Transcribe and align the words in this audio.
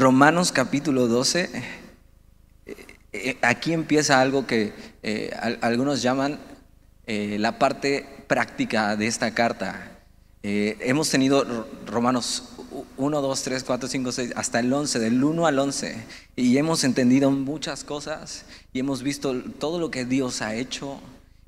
Romanos 0.00 0.50
capítulo 0.50 1.08
12, 1.08 1.50
eh, 2.64 2.74
eh, 3.12 3.36
aquí 3.42 3.74
empieza 3.74 4.18
algo 4.18 4.46
que 4.46 4.72
eh, 5.02 5.30
algunos 5.60 6.00
llaman 6.00 6.38
la 7.06 7.58
parte 7.58 8.06
práctica 8.28 8.96
de 8.96 9.08
esta 9.08 9.34
carta. 9.34 9.98
hemos 10.42 11.10
tenido 11.10 11.66
Romanos 11.84 12.44
1, 12.96 13.20
2, 13.20 13.42
3, 13.42 13.64
4, 13.64 13.88
5, 13.88 14.12
6, 14.12 14.32
hasta 14.36 14.60
el 14.60 14.72
11, 14.72 15.00
del 15.00 15.22
1 15.22 15.44
al 15.44 15.58
11, 15.58 15.96
y 16.36 16.56
hemos 16.56 16.84
entendido 16.84 17.32
muchas 17.32 17.82
cosas 17.82 18.44
y 18.72 18.78
hemos 18.78 19.02
visto 19.02 19.34
todo 19.58 19.80
lo 19.80 19.90
que 19.90 20.04
Dios 20.04 20.40
ha 20.40 20.54
hecho 20.54 21.00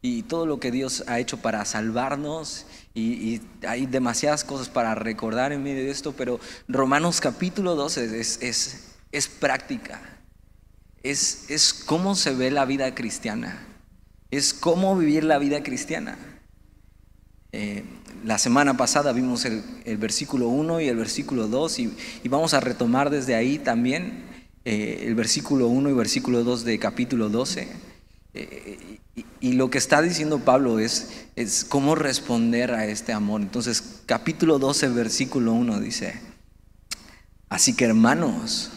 y 0.03 0.25
todo 0.25 0.47
lo 0.47 0.59
que 0.59 0.73
Dios 0.73 1.05
ha 1.07 1.21
hecho 1.21 1.37
para 1.37 1.65
salvarnos 1.65 2.67
y, 2.93 3.41
hay 3.67 3.87
demasiadas 3.87 4.43
cosas 4.43 4.69
para 4.69 4.97
recordar 4.97 5.53
en 5.53 5.63
medio 5.63 5.85
de 5.85 5.91
esto, 5.91 6.13
pero 6.13 6.41
Romanos 6.67 7.21
capítulo 7.21 7.77
12 7.77 8.21
es, 8.21 8.43
es, 8.43 8.85
es 9.13 9.29
práctica, 9.29 10.03
es, 11.05 11.49
es 11.49 11.73
cómo 11.73 12.17
se 12.17 12.35
ve 12.35 12.51
la 12.51 12.65
vida 12.65 12.95
cristiana, 12.95 13.65
es 14.33 14.53
cómo 14.53 14.97
vivir 14.97 15.23
la 15.23 15.39
vida 15.39 15.63
cristiana. 15.63 16.19
Eh, 17.53 17.85
la 18.25 18.39
semana 18.39 18.77
pasada 18.77 19.13
vimos 19.13 19.45
el, 19.45 19.63
versículo 19.99 20.49
1 20.49 20.81
y 20.81 20.89
el 20.89 20.97
versículo 20.97 21.47
2 21.47 21.79
y, 21.79 21.95
vamos 22.29 22.55
a 22.55 22.61
retomar 22.61 23.11
desde 23.11 23.35
ahí 23.37 23.59
también 23.59 24.25
eh, 24.65 25.05
el 25.07 25.15
versículo 25.15 25.69
1 25.69 25.91
y 25.91 25.93
versículo 25.93 26.43
2 26.43 26.65
de 26.65 26.79
capítulo 26.79 27.29
12. 27.29 27.92
Eh, 28.35 28.99
y, 29.41 29.53
lo 29.53 29.69
que 29.69 29.77
está 29.77 30.01
diciendo 30.01 30.39
Pablo 30.39 30.79
es, 30.79 31.27
es 31.37 31.65
cómo 31.65 31.95
responder 31.95 32.73
a 32.73 32.87
este 32.87 33.13
amor. 33.13 33.43
Entonces, 33.43 34.01
capítulo 34.07 34.59
12, 34.59 34.89
versículo 34.89 35.53
1 35.53 35.81
dice, 35.81 36.19
así 37.51 37.75
que 37.75 37.85
hermanos, 37.85 38.71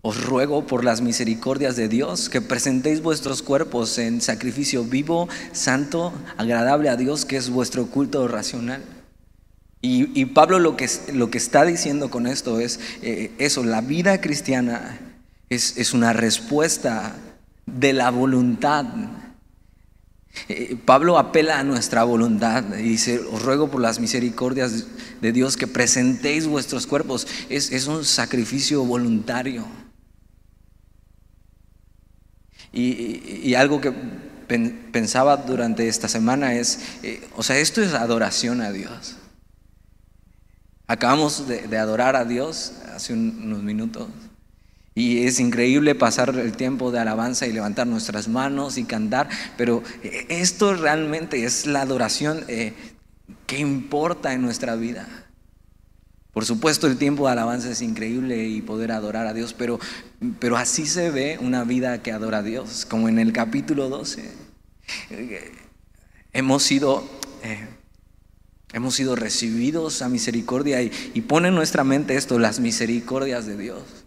os 0.00 0.24
ruego 0.24 0.66
por 0.66 0.84
las 0.84 1.00
misericordias 1.00 1.76
de 1.76 1.88
Dios 1.88 2.28
que 2.28 2.40
presentéis 2.40 3.02
vuestros 3.02 3.40
cuerpos 3.40 3.98
en 3.98 4.20
sacrificio 4.20 4.82
vivo, 4.82 5.28
santo, 5.52 6.12
agradable 6.36 6.88
a 6.88 6.96
Dios, 6.96 7.24
que 7.24 7.36
es 7.36 7.50
vuestro 7.50 7.86
culto 7.86 8.26
racional. 8.26 8.82
Y, 9.84 10.26
Pablo 10.26 10.60
lo 10.60 10.76
que, 10.76 10.88
lo 11.12 11.28
que, 11.30 11.38
está 11.38 11.64
diciendo 11.64 12.08
con 12.08 12.28
esto 12.28 12.60
es 12.60 12.78
eh, 13.02 13.32
eso, 13.38 13.64
la 13.64 13.80
vida 13.80 14.20
cristiana 14.20 15.00
es, 15.50 15.76
es 15.76 15.92
una 15.92 16.12
respuesta 16.12 17.16
de 17.66 17.92
la 17.92 18.10
voluntad. 18.10 18.86
Eh, 20.48 20.76
Pablo 20.84 21.18
apela 21.18 21.58
a 21.58 21.64
nuestra 21.64 22.04
voluntad 22.04 22.64
y 22.78 22.82
dice, 22.82 23.18
os 23.18 23.42
ruego 23.42 23.70
por 23.70 23.80
las 23.80 24.00
misericordias 24.00 24.86
de 25.20 25.32
Dios 25.32 25.56
que 25.56 25.66
presentéis 25.66 26.46
vuestros 26.46 26.86
cuerpos. 26.86 27.26
Es, 27.48 27.86
un 27.86 28.04
sacrificio 28.04 28.84
voluntario. 28.84 29.66
Y, 32.72 33.54
algo 33.54 33.82
que 33.82 33.92
pensaba 34.92 35.36
durante 35.36 35.88
esta 35.88 36.08
semana 36.08 36.54
es, 36.54 36.80
eh, 37.02 37.20
o 37.36 37.42
sea, 37.42 37.58
esto 37.58 37.82
es 37.82 37.92
adoración 37.92 38.62
a 38.62 38.72
Dios. 38.72 39.16
Acabamos 40.86 41.46
de 41.46 41.78
adorar 41.78 42.16
a 42.16 42.24
Dios 42.24 42.72
hace 42.94 43.12
unos 43.12 43.62
minutos. 43.62 44.08
Y 44.94 45.24
es 45.24 45.40
increíble 45.40 45.94
pasar 45.94 46.36
el 46.36 46.52
tiempo 46.52 46.90
de 46.90 46.98
alabanza 46.98 47.46
y 47.46 47.52
levantar 47.52 47.86
nuestras 47.86 48.28
manos 48.28 48.76
y 48.76 48.84
cantar, 48.84 49.28
pero 49.56 49.82
eh, 50.02 50.26
esto 50.28 50.74
realmente 50.74 51.44
es 51.44 51.66
la 51.66 51.80
adoración 51.80 52.44
eh, 52.48 52.74
que 53.46 53.58
importa 53.58 54.34
en 54.34 54.42
nuestra 54.42 54.76
vida. 54.76 55.08
Por 56.32 56.44
supuesto 56.44 56.86
el 56.86 56.98
tiempo 56.98 57.26
de 57.26 57.32
alabanza 57.32 57.70
es 57.70 57.80
increíble 57.80 58.46
y 58.46 58.60
poder 58.60 58.92
adorar 58.92 59.26
a 59.26 59.34
Dios, 59.34 59.54
pero, 59.54 59.78
pero 60.38 60.56
así 60.56 60.86
se 60.86 61.10
ve 61.10 61.38
una 61.40 61.64
vida 61.64 62.02
que 62.02 62.12
adora 62.12 62.38
a 62.38 62.42
Dios, 62.42 62.86
como 62.86 63.08
en 63.08 63.18
el 63.18 63.32
capítulo 63.32 63.88
12. 63.88 64.30
Eh, 65.10 65.52
hemos 66.34 66.62
sido... 66.62 67.08
hemos 68.74 68.94
sido 68.94 69.16
recibidos 69.16 70.00
a 70.00 70.08
misericordia 70.08 70.80
y, 70.80 70.90
y 71.12 71.20
pone 71.22 71.48
en 71.48 71.54
nuestra 71.54 71.84
mente 71.84 72.16
esto, 72.16 72.38
las 72.38 72.60
misericordias 72.60 73.44
de 73.44 73.58
Dios. 73.58 74.01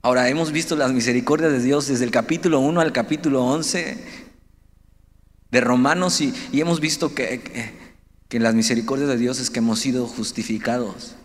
Ahora, 0.00 0.28
hemos 0.28 0.52
visto 0.52 0.76
las 0.76 0.92
misericordias 0.92 1.52
de 1.52 1.60
Dios 1.60 1.88
desde 1.88 2.04
el 2.04 2.10
capítulo 2.10 2.60
1 2.60 2.80
al 2.80 2.92
capítulo 2.92 3.44
11 3.44 3.98
de 5.50 5.60
Romanos 5.60 6.20
y, 6.20 6.32
hemos 6.52 6.80
visto 6.80 7.14
que, 7.14 7.42
que 8.28 8.38
las 8.38 8.54
misericordias 8.54 9.08
de 9.08 9.16
Dios 9.16 9.40
es 9.40 9.50
que 9.50 9.58
hemos 9.58 9.80
sido 9.80 10.06
justificados. 10.06 11.16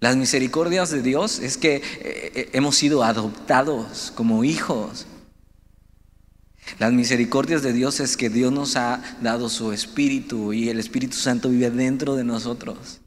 Las 0.00 0.16
misericordias 0.16 0.90
de 0.90 1.02
Dios 1.02 1.40
es 1.40 1.56
que 1.56 1.76
eh, 1.76 1.82
eh, 2.00 2.50
hemos 2.52 2.76
sido 2.76 3.02
adoptados 3.02 4.12
como 4.14 4.44
hijos. 4.44 5.06
Las 6.78 6.92
misericordias 6.92 7.62
de 7.62 7.72
Dios 7.72 7.98
es 7.98 8.16
que 8.16 8.30
Dios 8.30 8.52
nos 8.52 8.76
ha 8.76 9.02
dado 9.22 9.48
su 9.48 9.72
Espíritu 9.72 10.52
y 10.52 10.68
el 10.68 10.78
Espíritu 10.78 11.16
Santo 11.16 11.48
vive 11.48 11.70
dentro 11.70 12.14
de 12.14 12.24
nosotros. 12.24 13.00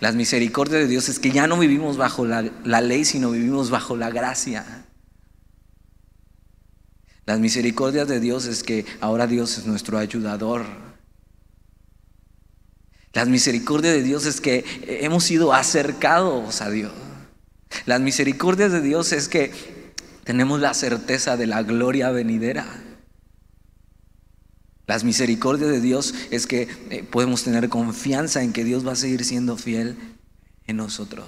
Las 0.00 0.14
misericordias 0.14 0.82
de 0.82 0.88
Dios 0.88 1.08
es 1.08 1.18
que 1.18 1.30
ya 1.30 1.46
no 1.46 1.58
vivimos 1.58 1.96
bajo 1.96 2.24
la, 2.24 2.42
ley, 2.80 3.04
sino 3.04 3.30
vivimos 3.30 3.70
bajo 3.70 3.96
la 3.96 4.10
gracia. 4.10 4.84
Las 7.26 7.40
misericordias 7.40 8.08
de 8.08 8.20
Dios 8.20 8.46
es 8.46 8.62
que 8.62 8.86
ahora 9.00 9.26
Dios 9.26 9.58
es 9.58 9.66
nuestro 9.66 9.98
ayudador. 9.98 10.64
Las 13.12 13.28
misericordias 13.28 13.94
de 13.94 14.02
Dios 14.02 14.26
es 14.26 14.40
que 14.40 14.64
hemos 14.86 15.24
sido 15.24 15.52
acercados 15.52 16.60
a 16.60 16.70
Dios. 16.70 16.92
Las 17.86 18.00
misericordias 18.00 18.72
de 18.72 18.80
Dios 18.80 19.12
es 19.12 19.28
que 19.28 19.52
tenemos 20.24 20.60
la 20.60 20.74
certeza 20.74 21.36
de 21.36 21.46
la 21.46 21.62
gloria 21.62 22.10
venidera. 22.10 22.66
Las 24.88 25.04
misericordias 25.04 25.70
de 25.70 25.82
Dios 25.82 26.14
es 26.30 26.46
que 26.46 26.66
eh, 26.88 27.04
podemos 27.08 27.44
tener 27.44 27.68
confianza 27.68 28.42
en 28.42 28.54
que 28.54 28.64
Dios 28.64 28.86
va 28.86 28.92
a 28.92 28.96
seguir 28.96 29.22
siendo 29.22 29.58
fiel 29.58 29.98
en 30.66 30.78
nosotros. 30.78 31.26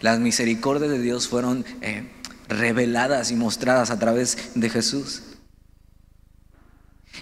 Las 0.00 0.20
misericordias 0.20 0.90
de 0.90 0.98
Dios 0.98 1.28
fueron 1.28 1.66
eh, 1.82 2.08
reveladas 2.48 3.30
y 3.30 3.36
mostradas 3.36 3.90
a 3.90 3.98
través 3.98 4.52
de 4.54 4.70
Jesús. 4.70 5.22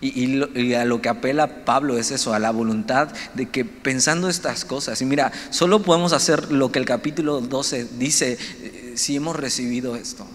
Y, 0.01 0.75
a 0.75 0.85
lo 0.85 1.03
que 1.03 1.09
apela 1.09 1.65
Pablo 1.65 1.99
es 1.99 2.13
eso, 2.13 2.33
a 2.33 2.39
la 2.39 2.53
voluntad 2.53 3.13
de 3.35 3.47
que 3.49 3.65
pensando 3.65 4.29
estas 4.29 4.65
cosas, 4.65 5.03
y 5.03 5.05
mira, 5.05 5.33
solo 5.51 5.83
podemos 5.83 6.13
hacer 6.13 6.53
lo 6.53 6.71
que 6.71 6.79
el 6.79 6.85
capítulo 6.85 7.41
12 7.41 7.89
dice 7.99 8.39
eh, 8.61 8.93
si 8.97 9.17
hemos 9.17 9.35
recibido 9.35 9.97
esto 9.97 10.27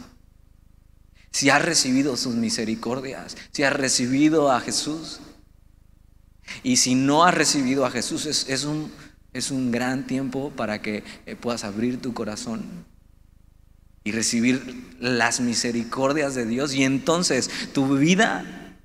si 1.40 1.50
has 1.50 1.64
recibido 1.64 2.18
sus 2.18 2.36
misericordias, 2.36 3.38
si 3.54 3.64
has 3.64 3.72
recibido 3.72 4.52
a 4.52 4.60
Jesús. 4.60 5.22
Y 6.64 6.76
si 6.76 6.96
no 6.96 7.24
has 7.24 7.34
recibido 7.34 7.86
a 7.86 7.92
Jesús, 7.92 8.26
es, 8.26 8.64
un, 8.66 8.92
es 9.32 9.50
un 9.50 9.72
gran 9.72 10.06
tiempo 10.06 10.52
para 10.52 10.82
que 10.82 11.02
eh, 11.26 11.38
puedas 11.38 11.64
abrir 11.64 12.02
tu 12.02 12.14
corazón 12.14 12.66
y 14.04 14.12
recibir 14.12 14.98
las 15.00 15.40
misericordias 15.40 16.36
de 16.36 16.46
Dios. 16.46 16.74
Y 16.74 16.84
entonces 16.84 17.50
tu 17.72 17.98
vida 17.98 18.76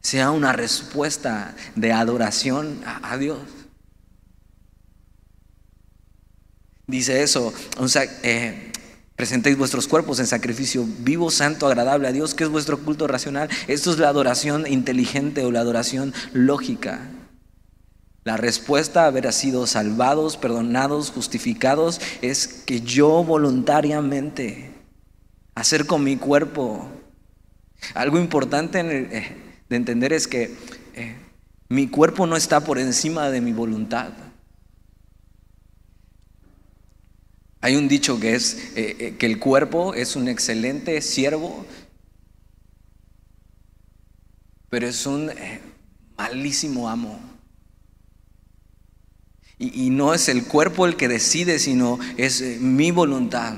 sea 0.00 0.30
una 0.30 0.52
respuesta 0.52 1.56
de 1.74 1.90
adoración 1.90 2.84
a, 2.84 3.18
Dios. 3.18 3.40
Dice 6.86 7.24
eso, 7.24 7.52
eh, 8.22 8.70
Presentéis 9.16 9.56
vuestros 9.56 9.88
cuerpos 9.88 10.20
en 10.20 10.26
sacrificio 10.26 10.86
vivo, 10.98 11.30
santo, 11.30 11.66
agradable 11.66 12.06
a 12.06 12.12
Dios, 12.12 12.34
que 12.34 12.44
es 12.44 12.50
vuestro 12.50 12.78
culto 12.78 13.06
racional. 13.06 13.48
Esto 13.66 13.90
es 13.90 13.98
la 13.98 14.10
adoración 14.10 14.66
inteligente 14.66 15.42
o 15.44 15.50
la 15.50 15.60
adoración 15.60 16.12
lógica. 16.34 17.00
La 18.24 18.36
respuesta 18.36 19.04
a 19.04 19.06
haber 19.06 19.32
sido 19.32 19.66
salvados, 19.66 20.36
perdonados, 20.36 21.10
justificados, 21.10 22.00
es 22.20 22.46
que 22.46 22.82
yo 22.82 23.24
voluntariamente 23.24 24.70
acerco 25.54 25.96
mi 25.96 26.16
cuerpo. 26.16 26.86
Algo 27.94 28.18
importante 28.18 28.80
eh, 28.80 29.36
de 29.68 29.76
entender 29.76 30.12
es 30.12 30.28
que 30.28 30.54
eh, 30.94 31.16
mi 31.70 31.88
cuerpo 31.88 32.26
no 32.26 32.36
está 32.36 32.60
por 32.60 32.78
encima 32.78 33.30
de 33.30 33.40
mi 33.40 33.52
voluntad. 33.52 34.10
Hay 37.66 37.74
un 37.74 37.88
dicho 37.88 38.20
que 38.20 38.36
es 38.36 38.54
eh, 38.76 38.96
eh, 38.96 39.14
que 39.18 39.26
el 39.26 39.40
cuerpo 39.40 39.92
es 39.92 40.14
un 40.14 40.28
excelente 40.28 41.02
siervo, 41.02 41.66
pero 44.70 44.86
es 44.86 45.04
un 45.04 45.30
eh, 45.30 45.60
malísimo 46.16 46.88
amo. 46.88 47.18
Y, 49.58 49.90
no 49.90 50.14
es 50.14 50.28
el 50.28 50.44
cuerpo 50.44 50.86
el 50.86 50.94
que 50.94 51.08
decide, 51.08 51.58
sino 51.58 51.98
es 52.16 52.40
mi 52.60 52.92
voluntad. 52.92 53.56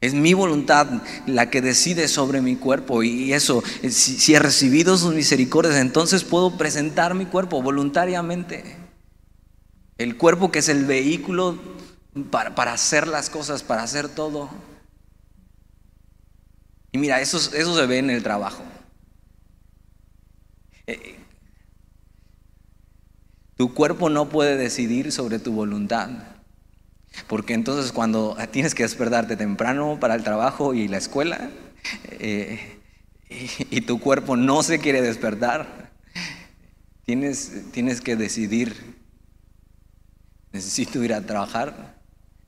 Es 0.00 0.12
mi 0.12 0.34
voluntad 0.34 0.88
la 1.26 1.50
que 1.50 1.62
decide 1.62 2.08
sobre 2.08 2.42
mi 2.42 2.56
cuerpo. 2.56 3.04
Y 3.04 3.32
eso, 3.32 3.62
si, 3.82 4.18
si 4.18 4.34
he 4.34 4.40
recibido 4.40 4.98
sus 4.98 5.14
misericordias, 5.14 5.76
entonces 5.76 6.24
puedo 6.24 6.58
presentar 6.58 7.14
mi 7.14 7.26
cuerpo 7.26 7.62
voluntariamente. 7.62 8.74
El 9.98 10.16
cuerpo 10.16 10.50
que 10.50 10.58
es 10.58 10.68
el 10.68 10.84
vehículo 10.84 11.60
para, 12.30 12.72
hacer 12.72 13.08
las 13.08 13.30
cosas, 13.30 13.62
para 13.62 13.82
hacer 13.82 14.08
todo. 14.08 14.50
Y 16.92 16.98
mira, 16.98 17.20
eso, 17.20 17.38
se 17.38 17.86
ve 17.86 17.98
en 17.98 18.10
el 18.10 18.22
trabajo. 18.22 18.62
Eh, 20.86 21.18
tu 23.56 23.72
cuerpo 23.72 24.10
no 24.10 24.28
puede 24.28 24.56
decidir 24.56 25.12
sobre 25.12 25.38
tu 25.38 25.52
voluntad. 25.52 26.10
Porque 27.28 27.54
entonces 27.54 27.92
cuando 27.92 28.36
tienes 28.50 28.74
que 28.74 28.82
despertarte 28.82 29.36
temprano 29.36 29.98
para 30.00 30.14
el 30.14 30.24
trabajo 30.24 30.74
y 30.74 30.88
la 30.88 30.98
escuela, 30.98 31.50
eh, 32.10 32.80
y, 33.70 33.80
tu 33.82 34.00
cuerpo 34.00 34.36
no 34.36 34.62
se 34.62 34.78
quiere 34.78 35.00
despertar, 35.00 35.92
tienes, 37.04 37.70
tienes 37.72 38.00
que 38.00 38.16
decidir, 38.16 38.98
necesito 40.52 41.02
ir 41.02 41.14
a 41.14 41.22
trabajar, 41.22 42.01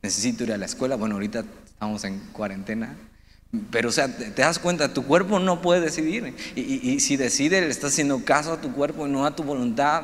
necesito 0.04 0.44
ir 0.44 0.52
a 0.52 0.58
la 0.58 0.66
escuela, 0.66 0.96
bueno, 0.96 1.14
ahorita 1.14 1.44
estamos 1.64 2.04
en 2.04 2.18
cuarentena, 2.32 2.94
pero 3.70 3.88
o 3.88 3.92
sea, 3.92 4.14
te, 4.14 4.30
das 4.30 4.58
cuenta, 4.58 4.92
tu 4.92 5.04
cuerpo 5.04 5.38
no 5.38 5.62
puede 5.62 5.80
decidir, 5.80 6.36
y, 6.54 7.00
si 7.00 7.16
decide, 7.16 7.62
le 7.62 7.68
estás 7.68 7.92
haciendo 7.92 8.22
caso 8.22 8.52
a 8.52 8.60
tu 8.60 8.70
cuerpo 8.72 9.06
y 9.06 9.10
no 9.10 9.24
a 9.24 9.34
tu 9.34 9.44
voluntad. 9.44 10.02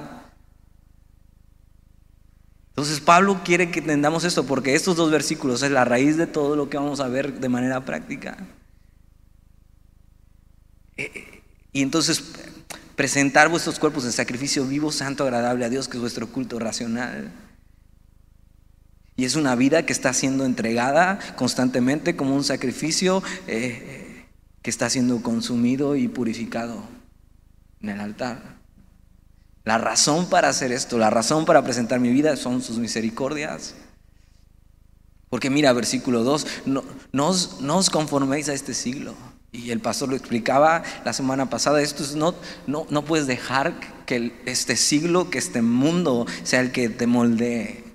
Entonces 2.71 3.01
Pablo 3.01 3.43
quiere 3.45 3.71
que 3.71 3.81
entendamos 3.81 4.25
esto 4.25 4.47
porque 4.47 4.75
estos 4.75 4.97
dos 4.97 5.11
versículos 5.11 5.63
es 5.63 5.71
la 5.71 5.85
raíz 5.85 6.17
de 6.17 6.27
todo 6.27 6.57
lo 6.57 6.71
que 6.71 6.79
vamos 6.79 7.01
a 7.01 7.09
ver 7.09 7.39
de 7.39 7.49
manera 7.51 7.85
práctica. 7.85 8.39
Eh, 10.97 11.43
y 11.73 11.83
entonces 11.83 12.23
presentar 12.97 13.51
vuestros 13.51 13.79
cuerpos 13.79 14.07
en 14.07 14.13
sacrificio 14.13 14.65
vivo, 14.65 14.93
santo, 14.93 15.25
agradable 15.25 15.67
a 15.67 15.69
Dios, 15.69 15.89
que 15.89 15.99
es 15.99 16.01
vuestro 16.01 16.29
culto 16.29 16.59
racional. 16.59 17.50
Y 19.21 19.27
es 19.27 19.37
una 19.37 19.55
vida 19.55 19.85
que 19.85 19.93
está 19.93 20.15
siendo 20.15 20.47
entregada 20.47 21.19
constantemente 21.37 22.17
como 22.17 22.35
un 22.35 22.43
sacrificio 22.43 23.23
eh, 23.47 24.25
que 24.63 24.71
está 24.71 24.89
siendo 24.89 25.23
consumido 25.23 25.95
y 25.95 26.09
purificado 26.09 26.85
en 27.83 27.91
el 27.91 28.01
altar. 28.01 28.57
La 29.65 29.77
razón 29.77 30.31
para 30.31 30.49
hacer 30.49 30.73
esto, 30.73 30.97
la 30.97 31.11
razón 31.11 31.45
para 31.45 31.63
presentar 31.63 32.01
mi 32.01 32.09
vida 32.09 32.35
son 32.37 32.63
sus 32.63 32.79
misericordias. 32.79 33.75
Porque 35.29 35.51
mira, 35.51 35.75
versículo 35.75 36.25
2, 36.25 36.47
no, 36.65 36.83
no, 37.13 37.29
os, 37.29 37.91
conforméis 37.91 38.49
a 38.49 38.55
este 38.55 38.73
siglo. 38.73 39.15
Y 39.53 39.71
el 39.71 39.81
pastor 39.81 40.09
lo 40.09 40.17
explicaba 40.17 40.83
la 41.05 41.13
semana 41.13 41.51
pasada, 41.51 41.83
esto 41.83 42.03
es, 42.03 42.15
no, 42.15 42.35
no, 42.67 42.87
no 42.89 43.05
puedes 43.05 43.27
dejar 43.27 43.75
que 44.07 44.33
este 44.47 44.77
siglo, 44.77 45.29
que 45.29 45.37
este 45.37 45.61
mundo 45.61 46.27
sea 46.43 46.61
el 46.61 46.73
que 46.73 46.89
te 46.89 47.07
moldee, 47.07 47.90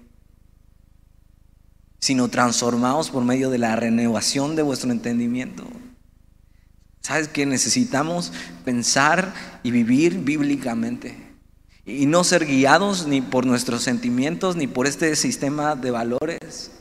sino 2.05 2.27
transformaos 2.27 3.09
por 3.09 3.23
medio 3.23 3.49
de 3.49 3.57
la 3.57 3.75
renovación 3.75 4.55
de 4.55 4.61
vuestro 4.61 4.91
entendimiento. 4.91 5.65
¿Sabes 7.01 7.27
que 7.29 7.47
necesitamos 7.47 8.31
pensar 8.63 9.33
y 9.63 9.71
vivir 9.71 10.19
bíblicamente? 10.19 11.17
y 11.87 12.07
no 12.07 12.23
ser 12.23 12.45
guiados 12.45 13.05
ni 13.05 13.21
por 13.21 13.45
nuestros 13.45 13.83
sentimientos 13.83 14.55
ni 14.55 14.65
por 14.65 14.87
este 14.87 15.15
sistema 15.15 15.75
de 15.75 15.91
valores. 15.91 16.71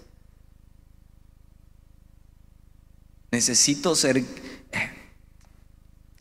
Necesito 3.31 3.95
ser, 3.97 4.25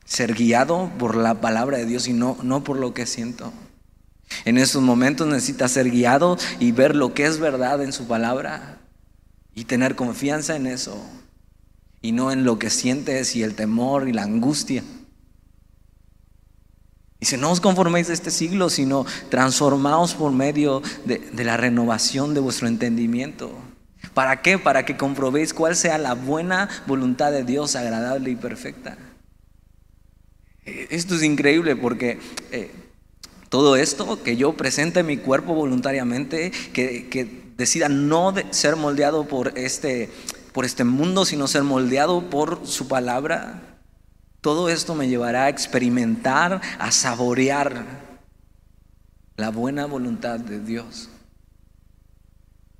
ser 0.04 0.34
guiado 0.34 0.92
por 1.00 1.16
la 1.16 1.40
palabra 1.40 1.78
de 1.78 1.86
Dios 1.86 2.10
y 2.10 2.14
no, 2.14 2.38
no 2.44 2.66
por 2.66 2.78
lo 2.78 2.94
que 2.94 3.06
siento. 3.06 3.54
En 4.44 4.58
estos 4.58 4.82
momentos 4.82 5.28
necesitas 5.28 5.72
ser 5.72 5.90
guiado 5.90 6.38
y 6.60 6.74
ver 6.74 6.94
lo 6.94 7.14
que 7.14 7.26
es 7.26 7.40
verdad 7.40 7.82
en 7.82 7.94
su 7.94 8.06
palabra 8.06 8.83
y 9.56 9.66
tener 9.66 9.96
confianza 9.96 10.56
en 10.56 10.68
eso 10.68 10.98
y 12.02 12.12
no 12.12 12.32
en 12.32 12.44
lo 12.44 12.60
que 12.60 12.70
sientes 12.70 13.36
y 13.36 13.44
el 13.44 13.56
temor 13.56 14.08
y 14.08 14.14
la 14.14 14.24
angustia. 14.24 14.84
Dice, 17.20 17.38
no 17.38 17.52
os 17.52 17.62
conforméis 17.62 18.08
de 18.08 18.14
este 18.14 18.32
siglo, 18.32 18.70
sino 18.70 19.06
transformaos 19.30 20.14
por 20.14 20.34
medio 20.34 20.82
de, 21.06 21.22
la 21.46 21.56
renovación 21.56 22.34
de 22.34 22.42
vuestro 22.42 22.68
entendimiento. 22.68 23.50
¿Para 24.14 24.42
qué? 24.42 24.60
Para 24.60 24.84
que 24.84 24.98
comprobéis 24.98 25.54
cuál 25.54 25.78
sea 25.78 25.98
la 25.98 26.16
buena 26.16 26.68
voluntad 26.86 27.32
de 27.32 27.46
Dios, 27.46 27.78
agradable 27.78 28.32
y 28.32 28.36
perfecta. 28.36 28.98
Eh, 30.66 30.88
esto 30.90 31.16
es 31.16 31.24
increíble 31.24 31.78
porque 31.78 32.20
eh, 32.52 32.72
todo 33.48 33.78
esto, 33.78 34.22
que 34.22 34.36
yo 34.36 34.54
presente 34.54 35.04
mi 35.04 35.16
cuerpo 35.16 35.54
voluntariamente, 35.54 36.52
que, 36.74 37.43
decida 37.58 37.90
no 37.90 38.34
ser 38.52 38.76
moldeado 38.76 39.28
por 39.28 39.58
este, 39.58 40.10
por 40.54 40.66
este 40.66 40.84
mundo, 40.84 41.26
sino 41.26 41.48
ser 41.48 41.64
moldeado 41.64 42.30
por 42.30 42.66
su 42.66 42.88
palabra, 42.88 43.80
todo 44.42 44.70
esto 44.70 44.94
me 44.96 45.08
llevará 45.08 45.46
a 45.46 45.50
experimentar, 45.50 46.62
a 46.78 46.92
saborear 46.92 47.86
la 49.38 49.50
buena 49.50 49.86
voluntad 49.86 50.40
de 50.40 50.60
Dios, 50.60 51.10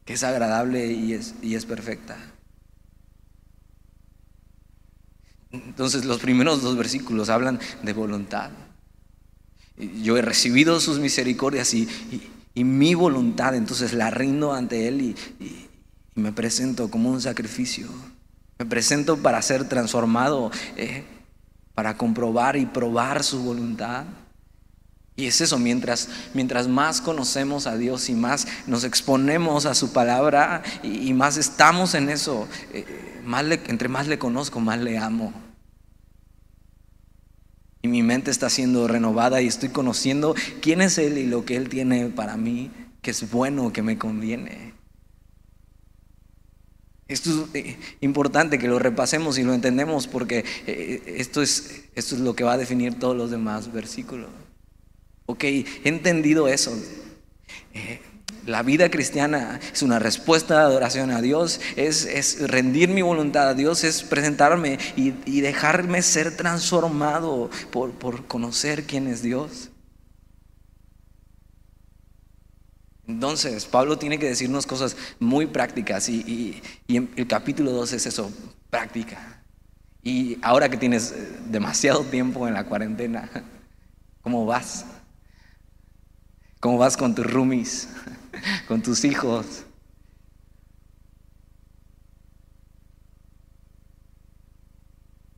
que 0.06 0.14
es 0.14 0.24
agradable 0.24 0.88
y 0.88 1.14
es, 1.14 1.36
y 1.42 1.56
es 1.56 1.66
perfecta. 1.66 2.18
Entonces 5.52 6.04
los 6.04 6.20
primeros 6.20 6.62
dos 6.62 6.76
versículos 6.76 7.30
hablan 7.30 7.60
de 7.84 7.94
voluntad. 7.94 8.52
Yo 9.78 10.18
he 10.18 10.22
recibido 10.22 10.80
sus 10.80 11.00
misericordias 11.00 11.74
y, 11.74 11.88
mi 12.56 12.94
voluntad, 12.94 13.56
entonces 13.56 13.94
la 13.94 14.12
rindo 14.12 14.54
ante 14.54 14.88
Él 14.88 15.02
y, 15.02 15.16
me 16.16 16.32
presento 16.32 16.92
como 16.92 17.10
un 17.10 17.22
sacrificio. 17.22 17.88
Me 18.60 18.66
presento 18.68 19.18
para 19.18 19.42
ser 19.42 19.68
transformado. 19.68 20.52
Eh, 20.78 21.04
para 21.74 21.98
comprobar 21.98 22.56
y 22.56 22.66
probar 22.66 23.24
su 23.24 23.42
voluntad. 23.44 24.06
Y 25.16 25.28
es 25.28 25.42
eso, 25.42 25.60
mientras, 25.60 26.10
mientras 26.34 26.68
más 26.68 27.00
conocemos 27.00 27.68
a 27.68 27.78
Dios 27.78 28.10
y 28.10 28.14
más 28.14 28.48
nos 28.66 28.84
exponemos 28.84 29.66
a 29.66 29.76
su 29.76 29.94
palabra 29.94 30.64
y, 30.82 31.14
más 31.14 31.38
estamos 31.38 31.94
en 31.94 32.10
eso, 32.10 32.48
eh, 32.74 33.22
entre 33.68 33.90
más 33.90 34.08
le 34.08 34.18
conozco, 34.18 34.60
más 34.60 34.80
le 34.80 34.98
amo. 34.98 35.32
Y 37.84 37.90
mi 37.90 38.02
mente 38.02 38.32
está 38.32 38.50
siendo 38.50 38.88
renovada 38.88 39.42
y 39.42 39.48
estoy 39.48 39.68
conociendo 39.68 40.36
quién 40.62 40.82
es 40.82 40.98
Él 40.98 41.18
y 41.18 41.26
lo 41.26 41.44
que 41.44 41.58
Él 41.58 41.68
tiene 41.68 42.08
para 42.08 42.38
mí, 42.38 42.72
que 43.02 43.12
es 43.12 43.30
bueno, 43.30 43.74
que 43.74 43.82
me 43.82 43.98
conviene. 43.98 44.74
Esto 47.10 47.50
es 47.54 47.66
eh, 47.66 47.78
importante 48.00 48.58
que 48.58 48.70
lo 48.70 48.80
repasemos 48.80 49.38
y 49.38 49.44
lo 49.44 49.54
entendemos 49.54 50.08
porque 50.08 50.46
eh, 50.66 51.04
esto 51.18 51.42
es, 51.42 51.84
esto 51.94 52.16
es 52.16 52.22
lo 52.22 52.38
que 52.38 52.46
va 52.46 52.54
a 52.54 52.58
definir 52.58 52.98
todos 52.98 53.18
los 53.18 53.30
demás 53.30 53.74
versículos. 53.74 54.30
Ok, 55.26 55.44
he 55.44 55.66
entendido 55.84 56.48
eso. 56.48 56.72
Eh, 57.74 58.00
la 58.46 58.64
vida 58.64 58.90
cristiana 58.90 59.60
es 59.72 59.82
una 59.82 60.00
respuesta 60.00 60.56
de 60.60 60.64
adoración 60.64 61.12
a 61.12 61.22
Dios, 61.22 61.60
es, 61.76 62.42
rendir 62.50 62.90
mi 62.90 63.02
voluntad 63.02 63.50
a 63.50 63.54
Dios, 63.54 63.84
es 63.84 64.04
presentarme 64.04 64.80
y, 64.96 65.42
dejarme 65.42 66.02
ser 66.02 66.36
transformado 66.36 67.50
por, 67.72 67.92
por 67.92 68.26
conocer 68.28 68.86
quién 68.86 69.08
es 69.08 69.22
Dios. 69.22 69.70
Entonces, 73.08 73.66
Pablo 73.66 73.98
tiene 73.98 74.18
que 74.18 74.28
decirnos 74.28 74.66
cosas 74.66 74.96
muy 75.20 75.46
prácticas 75.46 76.08
y, 76.08 76.62
el 76.88 77.28
capítulo 77.28 77.72
2 77.72 77.94
es 77.94 78.06
eso, 78.06 78.32
práctica. 78.70 79.42
Y 80.02 80.38
ahora 80.42 80.70
que 80.70 80.78
tienes 80.78 81.12
eh, 81.12 81.40
demasiado 81.48 82.02
tiempo 82.04 82.48
en 82.48 82.54
la 82.54 82.66
cuarentena, 82.66 83.30
¿cómo 84.22 84.46
vas? 84.46 84.86
¿Cómo 86.60 86.78
vas 86.78 86.96
con 86.96 87.14
tus 87.14 87.30
roomies, 87.30 87.90
con 88.68 88.82
tus 88.82 89.04
hijos? 89.04 89.66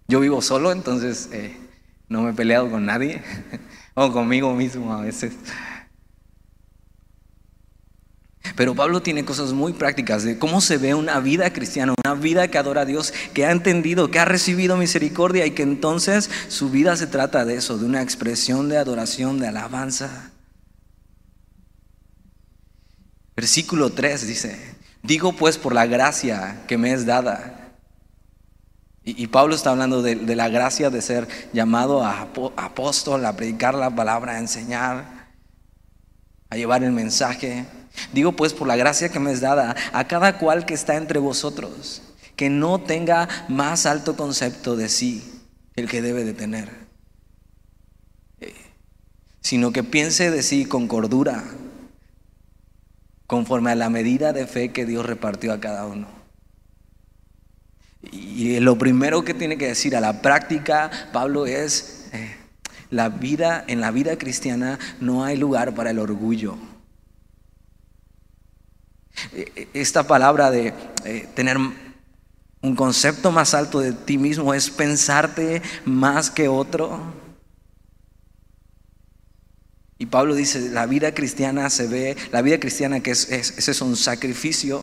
Yo 0.08 0.20
vivo 0.20 0.42
solo, 0.42 0.72
entonces 0.72 1.30
eh, 1.32 1.58
no 2.10 2.22
me 2.22 2.32
he 2.32 2.34
peleado 2.34 2.70
con 2.70 2.86
nadie, 2.86 3.24
o 3.96 4.12
conmigo 4.12 4.54
mismo 4.54 4.94
a 4.94 5.02
veces. 5.02 5.34
Pero 8.56 8.76
Pablo 8.76 9.02
tiene 9.02 9.26
cosas 9.26 9.54
muy 9.54 9.74
prácticas 9.74 10.24
de 10.24 10.38
cómo 10.38 10.62
se 10.62 10.78
ve 10.78 10.94
una 10.94 11.20
vida 11.20 11.52
cristiana, 11.52 11.94
una 12.06 12.14
vida 12.14 12.48
que 12.48 12.60
adora 12.60 12.82
a 12.82 12.86
Dios, 12.86 13.14
que 13.34 13.46
ha 13.46 13.52
entendido, 13.52 14.12
que 14.12 14.20
ha 14.20 14.26
recibido 14.26 14.78
misericordia 14.78 15.46
y 15.48 15.52
que 15.52 15.64
entonces 15.64 16.30
su 16.48 16.70
vida 16.70 16.96
se 16.96 17.08
trata 17.08 17.44
de 17.44 17.56
eso, 17.56 17.78
de 17.78 17.86
una 17.86 18.04
expresión 18.04 18.70
de 18.70 18.78
adoración, 18.78 19.40
de 19.40 19.48
alabanza. 19.48 20.35
Versículo 23.36 23.92
3 23.92 24.27
dice, 24.27 24.75
digo 25.04 25.34
pues 25.34 25.58
por 25.58 25.74
la 25.74 25.86
gracia 25.86 26.63
que 26.68 26.77
me 26.77 26.94
es 26.94 27.06
dada. 27.06 27.62
Y, 29.08 29.27
Pablo 29.27 29.54
está 29.54 29.70
hablando 29.70 30.01
de, 30.01 30.15
la 30.36 30.50
gracia 30.50 30.89
de 30.89 31.00
ser 31.00 31.27
llamado 31.54 32.04
a 32.04 32.27
apóstol, 32.56 33.24
a 33.24 33.36
predicar 33.36 33.75
la 33.75 33.96
palabra, 33.96 34.34
a 34.34 34.39
enseñar, 34.39 35.27
a 36.50 36.56
llevar 36.56 36.84
el 36.84 36.92
mensaje. 36.92 37.68
Digo 38.13 38.32
pues 38.32 38.54
por 38.54 38.68
la 38.68 38.75
gracia 38.75 39.10
que 39.10 39.20
me 39.20 39.32
es 39.32 39.42
dada 39.42 39.75
a 39.94 40.08
cada 40.08 40.39
cual 40.39 40.65
que 40.65 40.74
está 40.74 40.96
entre 40.96 41.20
vosotros, 41.20 42.01
que 42.36 42.50
no 42.50 42.82
tenga 42.82 43.30
más 43.48 43.86
alto 43.86 44.15
concepto 44.15 44.75
de 44.75 44.89
sí 44.89 45.44
el 45.75 45.88
que 45.88 46.01
debe 46.01 46.24
de 46.24 46.34
tener, 46.34 46.70
eh, 48.39 48.56
sino 49.42 49.72
que 49.72 49.84
piense 49.84 50.32
de 50.32 50.42
sí 50.42 50.65
con 50.65 50.88
cordura, 50.88 51.44
conforme 53.27 53.72
a 53.72 53.75
la 53.75 53.89
medida 53.89 54.34
de 54.34 54.48
fe 54.48 54.70
que 54.70 54.86
Dios 54.86 55.05
repartió 55.05 55.53
a 55.53 55.60
cada 55.60 55.86
uno. 55.86 56.08
Y 58.12 58.60
lo 58.60 58.77
primero 58.77 59.24
que 59.24 59.34
tiene 59.34 59.58
que 59.58 59.67
decir 59.67 59.96
a 59.96 60.01
la 60.01 60.22
práctica, 60.22 60.91
Pablo, 61.12 61.46
es, 61.46 62.08
eh, 62.13 62.36
la 62.89 63.10
vida, 63.10 63.63
en 63.67 63.82
la 63.82 63.91
vida 63.91 64.17
cristiana 64.17 64.77
no 65.00 65.24
hay 65.24 65.38
lugar 65.38 65.74
para 65.74 65.89
el 65.89 66.00
orgullo. 66.00 66.58
E, 69.34 69.51
e, 69.55 69.70
esta 69.74 70.03
palabra 70.03 70.51
de 70.51 70.74
eh, 71.05 71.27
tener 71.34 71.58
un 71.58 72.75
concepto 72.75 73.32
más 73.32 73.53
alto 73.53 73.79
de 73.79 73.94
ti 73.94 74.17
mismo 74.17 74.53
es 74.53 74.70
pensarte 74.70 75.62
más 75.86 76.29
que 76.29 76.48
otro. 76.48 77.25
Y 79.98 80.08
Pablo 80.08 80.36
dice, 80.36 80.70
la 80.72 80.86
vida 80.88 81.14
cristiana 81.14 81.70
se 81.70 81.88
ve, 81.88 82.18
la 82.32 82.42
vida 82.42 82.60
cristiana 82.60 83.00
que 83.00 83.12
es, 83.12 83.30
es, 83.30 83.82
un 83.82 83.96
sacrificio, 83.96 84.82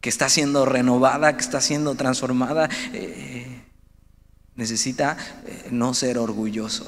que 0.00 0.08
está 0.08 0.28
siendo 0.28 0.64
renovada, 0.64 1.36
que 1.36 1.42
está 1.42 1.60
siendo 1.60 1.94
transformada, 1.96 2.68
eh, 2.92 3.62
necesita 4.56 5.16
eh, 5.46 5.68
no 5.70 5.94
ser 5.94 6.18
orgulloso 6.18 6.86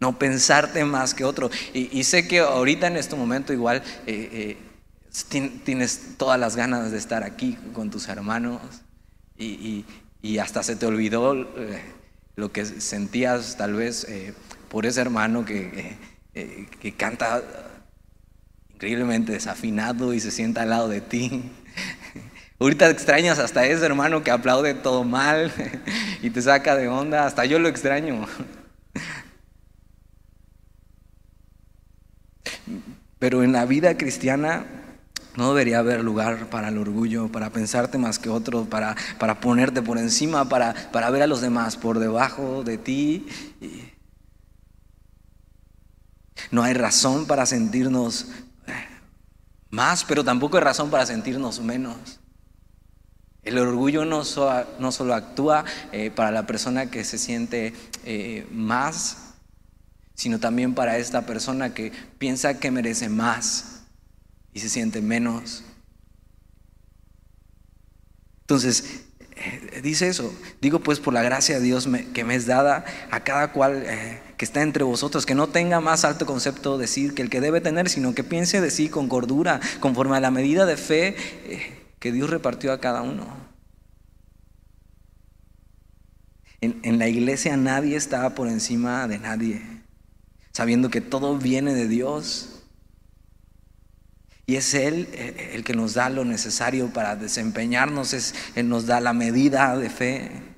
no 0.00 0.18
pensarte 0.18 0.84
más 0.84 1.14
que 1.14 1.24
otro. 1.24 1.48
Y, 1.72 2.02
sé 2.02 2.26
que 2.26 2.40
ahorita 2.40 2.88
en 2.88 2.96
este 2.96 3.14
momento 3.14 3.52
igual 3.52 3.84
eh, 4.08 4.56
tienes 5.62 6.16
todas 6.16 6.40
las 6.40 6.56
ganas 6.56 6.90
de 6.90 6.98
estar 6.98 7.22
aquí 7.22 7.56
con 7.72 7.88
tus 7.88 8.08
hermanos 8.08 8.60
y, 9.38 9.84
hasta 10.40 10.64
se 10.64 10.74
te 10.74 10.86
olvidó 10.86 11.46
lo 12.34 12.50
que 12.50 12.64
sentías 12.64 13.56
tal 13.56 13.74
vez 13.74 14.04
por 14.72 14.86
ese 14.86 15.02
hermano 15.02 15.44
que, 15.44 15.98
que 16.32 16.92
canta 16.94 17.42
increíblemente 18.72 19.32
desafinado 19.32 20.14
y 20.14 20.20
se 20.20 20.30
sienta 20.30 20.62
al 20.62 20.70
lado 20.70 20.88
de 20.88 21.02
ti. 21.02 21.52
Ahorita 22.58 22.88
extrañas 22.88 23.38
hasta 23.38 23.66
ese 23.66 23.84
hermano 23.84 24.24
que 24.24 24.30
aplaude 24.30 24.72
todo 24.72 25.04
mal 25.04 25.52
y 26.22 26.30
te 26.30 26.40
saca 26.40 26.74
de 26.74 26.88
onda, 26.88 27.26
hasta 27.26 27.44
yo 27.44 27.58
lo 27.58 27.68
extraño. 27.68 28.26
Pero 33.18 33.42
en 33.42 33.52
la 33.52 33.66
vida 33.66 33.98
cristiana 33.98 34.64
no 35.36 35.50
debería 35.50 35.80
haber 35.80 36.02
lugar 36.02 36.46
para 36.46 36.68
el 36.68 36.78
orgullo, 36.78 37.28
para 37.28 37.50
pensarte 37.50 37.98
más 37.98 38.18
que 38.18 38.30
otro, 38.30 38.64
para, 38.64 38.96
para 39.18 39.38
ponerte 39.38 39.82
por 39.82 39.98
encima, 39.98 40.48
para, 40.48 40.74
para 40.92 41.10
ver 41.10 41.20
a 41.20 41.26
los 41.26 41.42
demás 41.42 41.76
por 41.76 41.98
debajo 41.98 42.64
de 42.64 42.78
ti. 42.78 43.26
No 46.50 46.62
hay 46.62 46.74
razón 46.74 47.26
para 47.26 47.46
sentirnos 47.46 48.26
eh, 48.66 48.72
más, 49.70 50.04
pero 50.04 50.24
tampoco 50.24 50.56
hay 50.56 50.64
razón 50.64 50.90
para 50.90 51.06
sentirnos 51.06 51.60
menos. 51.60 52.20
El 53.42 53.58
orgullo 53.58 54.04
no, 54.04 54.22
no 54.78 54.92
solo 54.92 55.14
actúa 55.14 55.64
eh, 55.90 56.10
para 56.10 56.30
la 56.30 56.46
persona 56.46 56.90
que 56.90 57.04
se 57.04 57.18
siente 57.18 57.74
eh, 58.04 58.46
más 58.52 59.32
sino 60.14 60.38
también 60.38 60.74
para 60.74 60.98
esta 60.98 61.26
persona 61.26 61.74
que 61.74 61.92
piensa 62.18 62.60
que 62.60 62.70
merece 62.70 63.08
más 63.08 63.82
y 64.52 64.60
se 64.60 64.68
siente 64.68 65.00
menos. 65.00 65.64
Entonces, 68.42 69.04
dice 69.82 70.08
eso. 70.08 70.32
Digo 70.60 70.80
pues 70.80 71.00
por 71.00 71.14
la 71.14 71.22
gracia 71.22 71.58
de 71.58 71.64
Dios 71.64 71.88
que 72.12 72.24
me 72.24 72.34
es 72.34 72.46
dada 72.46 72.84
a 73.10 73.20
cada 73.24 73.52
cual 73.52 73.84
que 74.42 74.46
está 74.46 74.62
entre 74.62 74.82
vosotros, 74.82 75.24
que 75.24 75.36
no 75.36 75.46
tenga 75.46 75.78
más 75.78 76.04
alto 76.04 76.26
concepto 76.26 76.76
de 76.76 76.82
decir 76.82 77.14
que 77.14 77.22
el 77.22 77.30
que 77.30 77.40
debe 77.40 77.60
tener, 77.60 77.88
sino 77.88 78.12
que 78.12 78.24
piense 78.24 78.60
de 78.60 78.72
sí 78.72 78.88
con 78.88 79.08
cordura, 79.08 79.60
conforme 79.78 80.16
a 80.16 80.20
la 80.20 80.32
medida 80.32 80.66
de 80.66 80.76
fe 80.76 81.14
eh, 81.46 81.78
que 82.00 82.10
Dios 82.10 82.28
repartió 82.28 82.72
a 82.72 82.80
cada 82.80 83.02
uno. 83.02 83.24
En, 86.60 86.80
en 86.82 86.98
la 86.98 87.06
iglesia 87.06 87.56
nadie 87.56 87.96
está 87.96 88.34
por 88.34 88.48
encima 88.48 89.06
de 89.06 89.20
nadie 89.20 89.62
sabiendo 90.52 90.90
que 90.90 91.00
todo 91.00 91.38
viene 91.38 91.72
de 91.72 91.86
Dios. 91.86 92.64
Y 94.44 94.56
es 94.56 94.74
Él 94.74 95.08
eh, 95.12 95.52
el 95.54 95.62
que 95.62 95.74
nos 95.74 95.94
da 95.94 96.10
lo 96.10 96.24
necesario 96.24 96.92
para 96.92 97.14
desempeñarnos, 97.14 98.12
es, 98.12 98.34
Él 98.56 98.68
nos 98.68 98.86
da 98.86 99.00
la 99.00 99.12
medida 99.12 99.76
de 99.76 99.88
fe. 99.88 100.51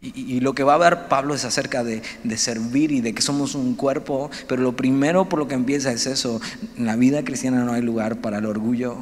Y, 0.00 0.38
lo 0.38 0.54
que 0.54 0.62
va 0.62 0.74
a 0.74 0.78
ver 0.78 1.08
Pablo 1.08 1.34
es 1.34 1.44
acerca 1.44 1.82
de, 1.82 2.02
de, 2.22 2.38
servir 2.38 2.92
y 2.92 3.00
de 3.00 3.14
que 3.14 3.20
somos 3.20 3.56
un 3.56 3.74
cuerpo, 3.74 4.30
pero 4.46 4.62
lo 4.62 4.76
primero 4.76 5.28
por 5.28 5.40
lo 5.40 5.48
que 5.48 5.56
empieza 5.56 5.90
es 5.90 6.06
eso, 6.06 6.40
en 6.76 6.86
la 6.86 6.94
vida 6.94 7.24
cristiana 7.24 7.64
no 7.64 7.72
hay 7.72 7.82
lugar 7.82 8.20
para 8.20 8.38
el 8.38 8.46
orgullo. 8.46 8.96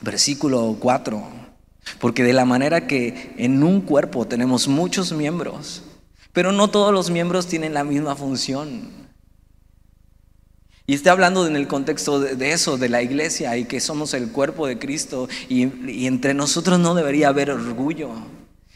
Versículo 0.00 0.78
4, 0.80 1.22
porque 2.00 2.24
de 2.24 2.32
la 2.32 2.46
manera 2.46 2.86
que 2.86 3.34
en 3.36 3.62
un 3.62 3.82
cuerpo 3.82 4.26
tenemos 4.26 4.66
muchos 4.66 5.12
miembros, 5.12 5.82
pero 6.32 6.52
no 6.52 6.68
todos 6.68 6.92
los 6.92 7.10
miembros 7.10 7.46
tienen 7.46 7.74
la 7.74 7.84
misma 7.84 8.16
función. 8.16 9.01
Y 10.92 10.94
está 10.94 11.12
hablando 11.12 11.46
en 11.46 11.56
el 11.56 11.68
contexto 11.68 12.20
de, 12.20 12.52
eso, 12.52 12.76
de 12.76 12.90
la 12.90 13.00
iglesia 13.00 13.56
y 13.56 13.64
que 13.64 13.80
somos 13.80 14.12
el 14.12 14.30
cuerpo 14.30 14.66
de 14.66 14.78
Cristo 14.78 15.26
y, 15.48 15.62
entre 16.06 16.34
nosotros 16.34 16.78
no 16.78 16.94
debería 16.94 17.28
haber 17.28 17.50
orgullo 17.50 18.10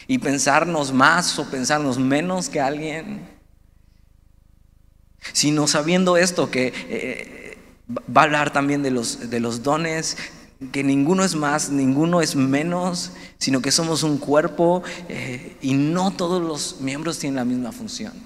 y 0.06 0.16
pensarnos 0.16 0.94
más 0.94 1.38
o 1.38 1.50
pensarnos 1.50 1.98
menos 1.98 2.48
que 2.48 2.58
alguien, 2.58 3.28
sino 5.34 5.66
sabiendo 5.66 6.16
esto 6.16 6.50
que 6.50 6.72
eh, 6.88 7.58
va 8.16 8.22
a 8.22 8.24
hablar 8.24 8.50
también 8.50 8.82
de 8.82 8.92
los, 8.92 9.28
de 9.28 9.38
los 9.38 9.62
dones, 9.62 10.16
que 10.72 10.82
ninguno 10.82 11.22
es 11.22 11.34
más, 11.34 11.68
ninguno 11.68 12.22
es 12.22 12.34
menos, 12.34 13.12
sino 13.36 13.60
que 13.60 13.70
somos 13.70 14.02
un 14.02 14.16
cuerpo 14.16 14.82
eh, 15.10 15.58
y 15.60 15.74
no 15.74 16.12
todos 16.12 16.42
los 16.42 16.80
miembros 16.80 17.18
tienen 17.18 17.36
la 17.36 17.44
misma 17.44 17.72
función. 17.72 18.25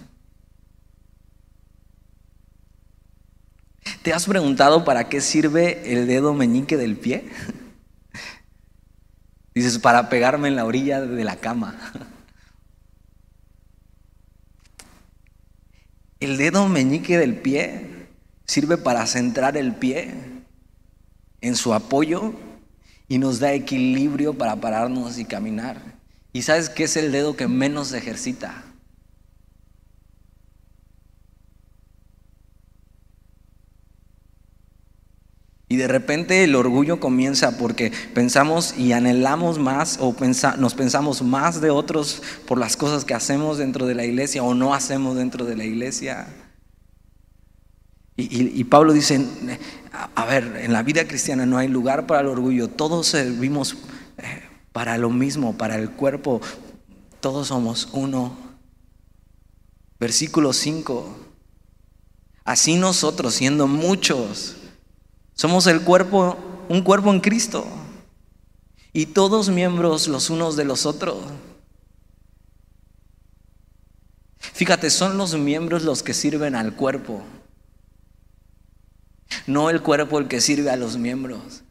¿Te 4.02 4.12
has 4.12 4.26
preguntado 4.26 4.84
para 4.84 5.08
qué 5.08 5.20
sirve 5.20 5.92
el 5.92 6.06
dedo 6.06 6.34
meñique 6.34 6.76
del 6.76 6.96
pie? 6.96 7.30
Dices, 9.54 9.78
para 9.78 10.08
pegarme 10.08 10.48
en 10.48 10.56
la 10.56 10.64
orilla 10.64 11.00
de 11.00 11.24
la 11.24 11.36
cama. 11.36 11.78
El 16.20 16.36
dedo 16.36 16.68
meñique 16.68 17.16
del 17.16 17.34
pie 17.34 18.08
sirve 18.44 18.76
para 18.76 19.06
centrar 19.06 19.56
el 19.56 19.74
pie 19.74 20.12
en 21.40 21.56
su 21.56 21.72
apoyo 21.72 22.34
y 23.08 23.16
nos 23.16 23.40
da 23.40 23.54
equilibrio 23.54 24.36
para 24.36 24.56
pararnos 24.56 25.18
y 25.18 25.24
caminar. 25.24 25.80
¿Y 26.34 26.42
sabes 26.42 26.68
qué 26.68 26.84
es 26.84 26.96
el 26.98 27.10
dedo 27.10 27.36
que 27.36 27.48
menos 27.48 27.94
ejercita? 27.94 28.69
Y 35.70 35.76
de 35.76 35.86
repente 35.86 36.42
el 36.42 36.56
orgullo 36.56 36.98
comienza 36.98 37.56
porque 37.56 37.92
pensamos 38.12 38.74
y 38.76 38.90
anhelamos 38.90 39.60
más 39.60 39.98
o 40.00 40.12
nos 40.58 40.74
pensamos 40.74 41.22
más 41.22 41.60
de 41.60 41.70
otros 41.70 42.24
por 42.48 42.58
las 42.58 42.76
cosas 42.76 43.04
que 43.04 43.14
hacemos 43.14 43.58
dentro 43.58 43.86
de 43.86 43.94
la 43.94 44.04
iglesia 44.04 44.42
o 44.42 44.52
no 44.52 44.74
hacemos 44.74 45.16
dentro 45.16 45.44
de 45.44 45.54
la 45.54 45.64
iglesia. 45.64 46.26
Y, 48.16 48.64
Pablo 48.64 48.92
dice, 48.92 49.24
a 50.16 50.24
ver, 50.26 50.60
en 50.60 50.72
la 50.72 50.82
vida 50.82 51.06
cristiana 51.06 51.46
no 51.46 51.56
hay 51.56 51.68
lugar 51.68 52.08
para 52.08 52.22
el 52.22 52.26
orgullo, 52.26 52.66
todos 52.66 53.06
servimos 53.06 53.76
eh, 54.18 54.42
para 54.72 54.98
lo 54.98 55.08
mismo, 55.08 55.56
para 55.56 55.76
el 55.76 55.90
cuerpo, 55.90 56.40
todos 57.20 57.46
somos 57.46 57.90
uno. 57.92 58.36
Versículo 60.00 60.52
5, 60.52 61.16
así 62.44 62.74
nosotros 62.74 63.34
siendo 63.34 63.68
muchos, 63.68 64.56
somos 65.40 65.66
el 65.68 65.80
cuerpo, 65.80 66.36
un 66.68 66.82
cuerpo 66.82 67.10
en 67.10 67.20
Cristo, 67.20 67.66
y 68.92 69.06
todos 69.06 69.48
miembros 69.48 70.06
los 70.06 70.28
unos 70.28 70.54
de 70.54 70.66
los 70.66 70.84
otros. 70.84 71.16
Fíjate, 74.36 74.90
son 74.90 75.16
los 75.16 75.34
miembros 75.34 75.82
los 75.82 76.02
que 76.02 76.12
sirven 76.12 76.54
al 76.54 76.76
cuerpo. 76.76 77.22
No 79.46 79.70
el 79.70 79.80
cuerpo 79.80 80.18
el 80.18 80.28
que 80.28 80.42
sirve 80.42 80.68
a 80.68 80.76
los 80.76 80.98
miembros, 80.98 81.62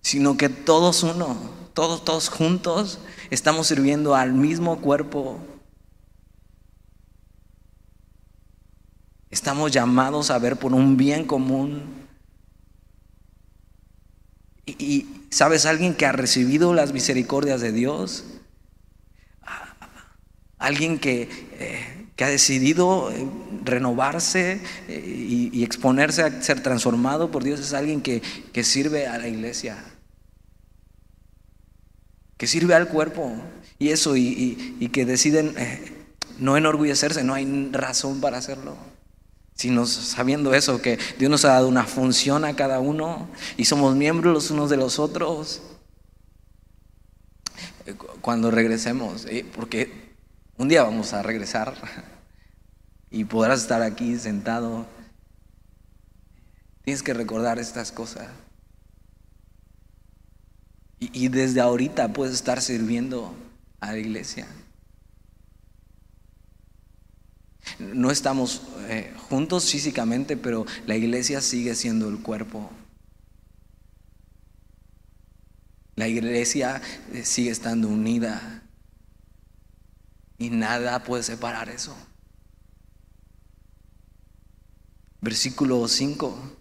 sino 0.00 0.36
que 0.36 0.48
todos 0.48 1.02
uno, 1.02 1.50
todos, 1.74 2.04
todos 2.04 2.28
juntos 2.28 3.00
estamos 3.30 3.66
sirviendo 3.66 4.14
al 4.14 4.32
mismo 4.32 4.80
cuerpo. 4.80 5.40
Estamos 9.30 9.70
llamados 9.70 10.30
a 10.30 10.38
ver 10.38 10.56
por 10.56 10.74
un 10.74 10.96
bien 10.96 11.24
común. 11.24 12.08
Y, 14.66 15.06
sabes, 15.30 15.66
alguien 15.66 15.94
que 15.94 16.06
ha 16.06 16.12
recibido 16.12 16.74
las 16.74 16.92
misericordias 16.92 17.60
de 17.60 17.72
Dios, 17.72 18.24
alguien 20.58 20.98
que, 20.98 21.28
eh, 21.58 22.06
que 22.16 22.24
ha 22.24 22.28
decidido 22.28 23.10
eh, 23.10 23.26
renovarse 23.64 24.60
eh, 24.88 25.50
y, 25.52 25.62
exponerse 25.62 26.22
a 26.22 26.42
ser 26.42 26.62
transformado 26.62 27.30
por 27.30 27.44
Dios, 27.44 27.60
es 27.60 27.72
alguien 27.72 28.00
que, 28.00 28.22
que 28.52 28.64
sirve 28.64 29.06
a 29.06 29.18
la 29.18 29.28
iglesia, 29.28 29.78
que 32.36 32.48
sirve 32.48 32.74
al 32.74 32.88
cuerpo. 32.88 33.32
Y 33.78 33.90
eso, 33.90 34.16
y, 34.16 34.88
que 34.92 35.04
deciden 35.04 35.54
no 36.38 36.56
enorgullecerse, 36.56 37.22
no 37.22 37.34
hay 37.34 37.70
razón 37.72 38.20
para 38.20 38.38
hacerlo 38.38 38.89
sino 39.60 39.84
sabiendo 39.84 40.54
eso, 40.54 40.80
que 40.80 40.98
Dios 41.18 41.30
nos 41.30 41.44
ha 41.44 41.48
dado 41.48 41.68
una 41.68 41.84
función 41.84 42.46
a 42.46 42.56
cada 42.56 42.80
uno 42.80 43.28
y 43.58 43.66
somos 43.66 43.94
miembros 43.94 44.32
los 44.32 44.50
unos 44.50 44.70
de 44.70 44.78
los 44.78 44.98
otros. 44.98 45.60
Cuando 48.22 48.50
regresemos, 48.50 49.26
porque 49.54 50.14
un 50.56 50.68
día 50.68 50.82
vamos 50.82 51.12
a 51.12 51.22
regresar 51.22 51.74
y 53.10 53.26
podrás 53.26 53.60
estar 53.60 53.82
aquí 53.82 54.16
sentado, 54.16 54.86
tienes 56.82 57.02
que 57.02 57.12
recordar 57.12 57.58
estas 57.58 57.92
cosas. 57.92 58.28
Y, 60.98 61.26
y 61.26 61.28
desde 61.28 61.60
ahorita 61.60 62.14
puedes 62.14 62.34
estar 62.34 62.62
sirviendo 62.62 63.34
a 63.78 63.92
la 63.92 63.98
iglesia. 63.98 64.46
No 67.78 68.10
estamos 68.10 68.62
eh, 68.88 69.14
juntos 69.28 69.70
físicamente, 69.70 70.36
pero 70.36 70.66
la 70.86 70.96
iglesia 70.96 71.40
sigue 71.40 71.74
siendo 71.74 72.08
el 72.08 72.20
cuerpo. 72.20 72.70
La 75.96 76.08
iglesia 76.08 76.80
eh, 77.12 77.24
sigue 77.24 77.50
estando 77.50 77.88
unida 77.88 78.62
y 80.38 80.50
nada 80.50 81.04
puede 81.04 81.22
separar 81.22 81.68
eso. 81.68 81.94
Versículo 85.20 85.86
5. 85.86 86.56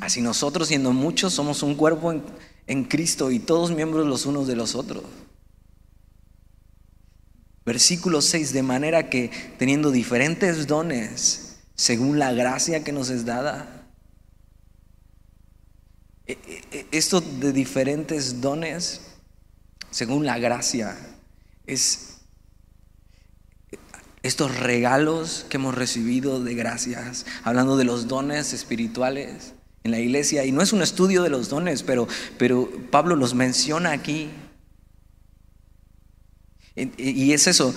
Así 0.00 0.20
nosotros 0.20 0.68
siendo 0.68 0.92
muchos 0.92 1.32
somos 1.32 1.62
un 1.62 1.74
cuerpo 1.74 2.14
en 2.66 2.84
Cristo 2.84 3.30
y 3.30 3.38
todos 3.40 3.72
miembros 3.72 4.06
los 4.06 4.26
unos 4.26 4.46
de 4.46 4.56
los 4.56 4.74
otros. 4.74 5.04
Versículo 7.64 8.20
6, 8.20 8.52
de 8.52 8.62
manera 8.62 9.08
que 9.08 9.30
teniendo 9.58 9.90
diferentes 9.90 10.66
dones, 10.66 11.58
según 11.74 12.18
la 12.18 12.32
gracia 12.32 12.82
que 12.82 12.92
nos 12.92 13.08
es 13.10 13.24
dada, 13.24 13.86
e, 16.26 16.32
e, 16.32 16.78
e, 16.78 16.86
esto 16.92 17.20
de 17.20 17.52
diferentes 17.52 18.40
dones, 18.40 19.00
según 19.90 20.24
la 20.24 20.38
gracia, 20.38 20.96
es 21.66 22.12
estos 24.22 24.56
regalos 24.56 25.46
que 25.48 25.56
hemos 25.56 25.74
recibido 25.74 26.42
de 26.42 26.54
gracias, 26.54 27.26
hablando 27.42 27.76
de 27.76 27.84
los 27.84 28.06
dones 28.06 28.52
espirituales 28.52 29.54
en 29.84 29.90
la 29.90 29.98
iglesia, 29.98 30.44
y 30.44 30.52
no 30.52 30.62
es 30.62 30.72
un 30.72 30.82
estudio 30.82 31.22
de 31.22 31.30
los 31.30 31.48
dones, 31.48 31.82
pero, 31.82 32.06
pero 32.38 32.70
Pablo 32.90 33.16
los 33.16 33.34
menciona 33.34 33.90
aquí. 33.90 34.30
Y 36.74 37.32
es 37.32 37.46
eso, 37.46 37.74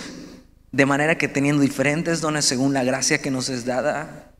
de 0.72 0.86
manera 0.86 1.18
que 1.18 1.28
teniendo 1.28 1.62
diferentes 1.62 2.20
dones 2.20 2.44
según 2.44 2.72
la 2.72 2.84
gracia 2.84 3.20
que 3.20 3.30
nos 3.30 3.48
es 3.48 3.64
dada, 3.64 4.32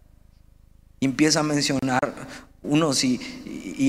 empieza 1.01 1.41
a 1.41 1.43
mencionar 1.43 2.01
unos 2.63 3.05
y, 3.05 3.21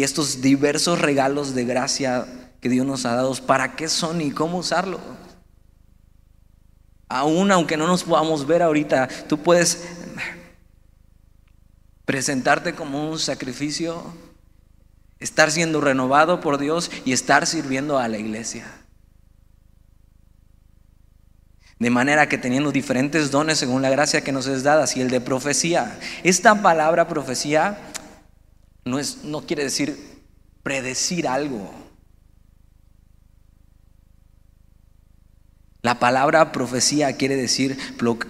estos 0.03 0.41
diversos 0.41 0.99
regalos 0.99 1.55
de 1.55 1.65
gracia 1.65 2.25
que 2.61 2.69
Dios 2.69 2.85
nos 2.85 3.05
ha 3.05 3.15
dado, 3.15 3.33
para 3.45 3.75
qué 3.75 3.89
son 3.89 4.21
y 4.21 4.31
cómo 4.31 4.59
usarlos. 4.59 5.01
Aún 7.09 7.51
aunque 7.51 7.77
no 7.77 7.87
nos 7.87 8.03
podamos 8.03 8.45
ver 8.45 8.61
ahorita, 8.61 9.07
tú 9.27 9.39
puedes 9.39 9.83
presentarte 12.05 12.75
como 12.75 13.09
un 13.09 13.19
sacrificio, 13.19 14.03
estar 15.19 15.51
siendo 15.51 15.81
renovado 15.81 16.39
por 16.41 16.57
Dios 16.57 16.91
y 17.05 17.13
estar 17.13 17.47
sirviendo 17.47 17.97
a 17.97 18.07
la 18.07 18.17
iglesia. 18.17 18.65
De 21.79 21.89
manera 21.91 22.27
que 22.27 22.39
teniendo 22.39 22.71
diferentes 22.71 23.29
dones 23.29 23.59
según 23.59 23.83
la 23.83 23.89
gracia 23.89 24.21
que 24.21 24.31
nos 24.31 24.47
es 24.47 24.63
dada, 24.63 24.87
si 24.87 24.99
el 24.99 25.09
de 25.09 25.21
profecía, 25.21 25.99
esta 26.23 26.61
palabra 26.63 27.07
profecía 27.07 27.77
no, 28.83 28.97
es, 28.97 29.23
no 29.23 29.41
quiere 29.41 29.63
decir 29.63 30.23
predecir 30.63 31.27
algo. 31.27 31.71
La 35.83 35.99
palabra 35.99 36.51
profecía 36.51 37.15
quiere 37.15 37.35
decir 37.35 37.77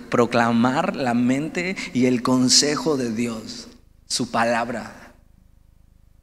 proclamar 0.09 0.95
la 0.95 1.13
mente 1.13 1.77
y 1.93 2.05
el 2.05 2.21
consejo 2.21 2.97
de 2.97 3.13
Dios, 3.13 3.69
su 4.05 4.29
palabra. 4.29 5.13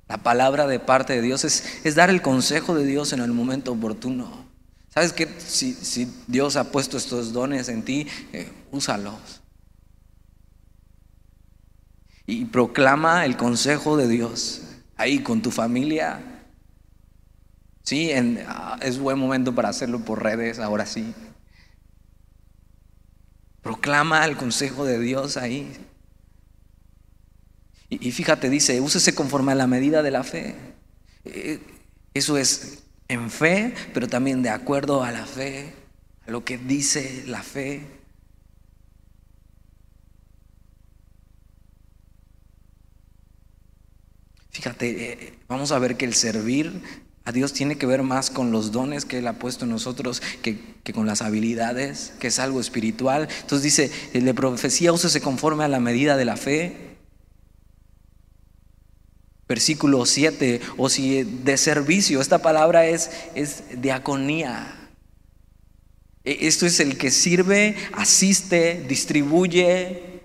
La 0.06 0.18
palabra 0.18 0.66
de 0.66 0.78
parte 0.78 1.14
de 1.14 1.22
Dios 1.22 1.44
es, 1.44 1.80
es 1.84 1.94
dar 1.94 2.10
el 2.10 2.20
consejo 2.20 2.74
de 2.74 2.84
Dios 2.84 3.14
en 3.14 3.20
el 3.20 3.32
momento 3.32 3.72
oportuno. 3.72 4.43
¿Sabes 4.94 5.12
que 5.12 5.28
si, 5.40 6.08
Dios 6.28 6.54
ha 6.54 6.70
puesto 6.70 6.96
estos 6.96 7.32
dones 7.32 7.68
en 7.68 7.82
ti, 7.82 8.06
eh, 8.32 8.48
úsalos. 8.70 9.42
Y 12.26 12.44
proclama 12.44 13.24
el 13.24 13.36
consejo 13.36 13.96
de 13.96 14.06
Dios 14.06 14.62
ahí 14.94 15.18
con 15.18 15.42
tu 15.42 15.50
familia. 15.50 16.20
Sí, 17.82 18.12
ah, 18.46 18.78
es 18.82 19.00
buen 19.00 19.18
momento 19.18 19.52
para 19.52 19.68
hacerlo 19.68 19.98
por 20.04 20.22
redes, 20.22 20.60
ahora 20.60 20.86
sí. 20.86 21.12
Proclama 23.62 24.24
el 24.24 24.36
consejo 24.36 24.84
de 24.84 25.00
Dios 25.00 25.36
ahí. 25.36 25.76
Y, 27.88 28.12
fíjate, 28.12 28.48
dice, 28.48 28.80
úsese 28.80 29.12
conforme 29.12 29.52
a 29.52 29.56
la 29.56 29.66
medida 29.66 30.04
de 30.04 30.10
la 30.12 30.22
fe. 30.22 30.54
Eh, 31.24 31.60
eso 32.14 32.38
es 32.38 32.83
en 33.08 33.30
fe, 33.30 33.74
pero 33.92 34.08
también 34.08 34.42
de 34.42 34.50
acuerdo 34.50 35.02
a 35.02 35.12
la 35.12 35.26
fe, 35.26 35.72
a 36.26 36.30
lo 36.30 36.44
que 36.44 36.58
dice 36.58 37.24
la 37.26 37.42
fe. 37.42 37.86
Fíjate, 44.50 45.12
eh, 45.12 45.38
vamos 45.48 45.72
a 45.72 45.78
ver 45.78 45.96
que 45.96 46.04
el 46.04 46.14
servir 46.14 46.80
a 47.24 47.32
Dios 47.32 47.52
tiene 47.52 47.76
que 47.76 47.86
ver 47.86 48.02
más 48.02 48.30
con 48.30 48.52
los 48.52 48.70
dones 48.70 49.04
que 49.04 49.18
Él 49.18 49.26
ha 49.26 49.34
puesto 49.34 49.64
en 49.64 49.70
nosotros 49.70 50.22
que, 50.42 50.58
con 50.92 51.06
las 51.06 51.22
habilidades, 51.22 52.12
que 52.20 52.28
es 52.28 52.38
algo 52.38 52.60
espiritual. 52.60 53.28
Entonces 53.40 53.62
dice, 53.62 53.90
de 54.12 54.34
profecía 54.34 54.96
se 54.96 55.20
conforme 55.20 55.64
a 55.64 55.68
la 55.68 55.80
medida 55.80 56.16
de 56.16 56.24
la 56.26 56.36
fe, 56.36 56.83
Versículo 59.46 60.06
7, 60.06 60.60
o 60.78 60.88
si 60.88 61.22
de 61.22 61.56
servicio, 61.58 62.20
esta 62.20 62.40
palabra 62.40 62.86
es, 62.86 63.10
es 63.34 63.64
diaconía. 63.82 64.84
E, 66.24 66.46
esto 66.48 66.64
es 66.64 66.80
el 66.80 66.96
que 66.96 67.10
sirve, 67.10 67.76
asiste, 67.92 68.82
distribuye. 68.88 70.22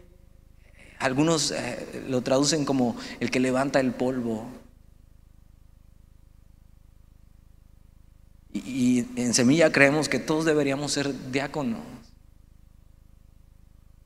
Algunos 0.99 1.51
eh, 1.51 2.03
lo 2.07 2.21
traducen 2.21 2.65
como 2.65 2.95
el 3.19 3.29
que 3.29 3.39
levanta 3.39 3.79
el 3.79 3.93
polvo. 3.93 4.49
Y, 8.51 9.05
en 9.15 9.33
Semilla 9.33 9.71
creemos 9.71 10.09
que 10.09 10.19
todos 10.19 10.45
deberíamos 10.45 10.93
ser 10.93 11.31
diáconos. 11.31 11.81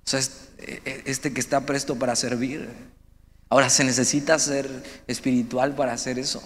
O 0.06 0.10
sea, 0.10 0.20
e, 0.58 0.82
e, 0.86 1.04
este 1.06 1.34
que 1.34 1.40
está 1.40 1.66
presto 1.66 1.98
para 1.98 2.16
servir. 2.16 2.68
Ahora, 3.54 3.70
se 3.70 3.84
necesita 3.84 4.40
ser 4.40 4.68
espiritual 5.06 5.76
para 5.76 5.94
hacer 5.94 6.18
eso. 6.18 6.42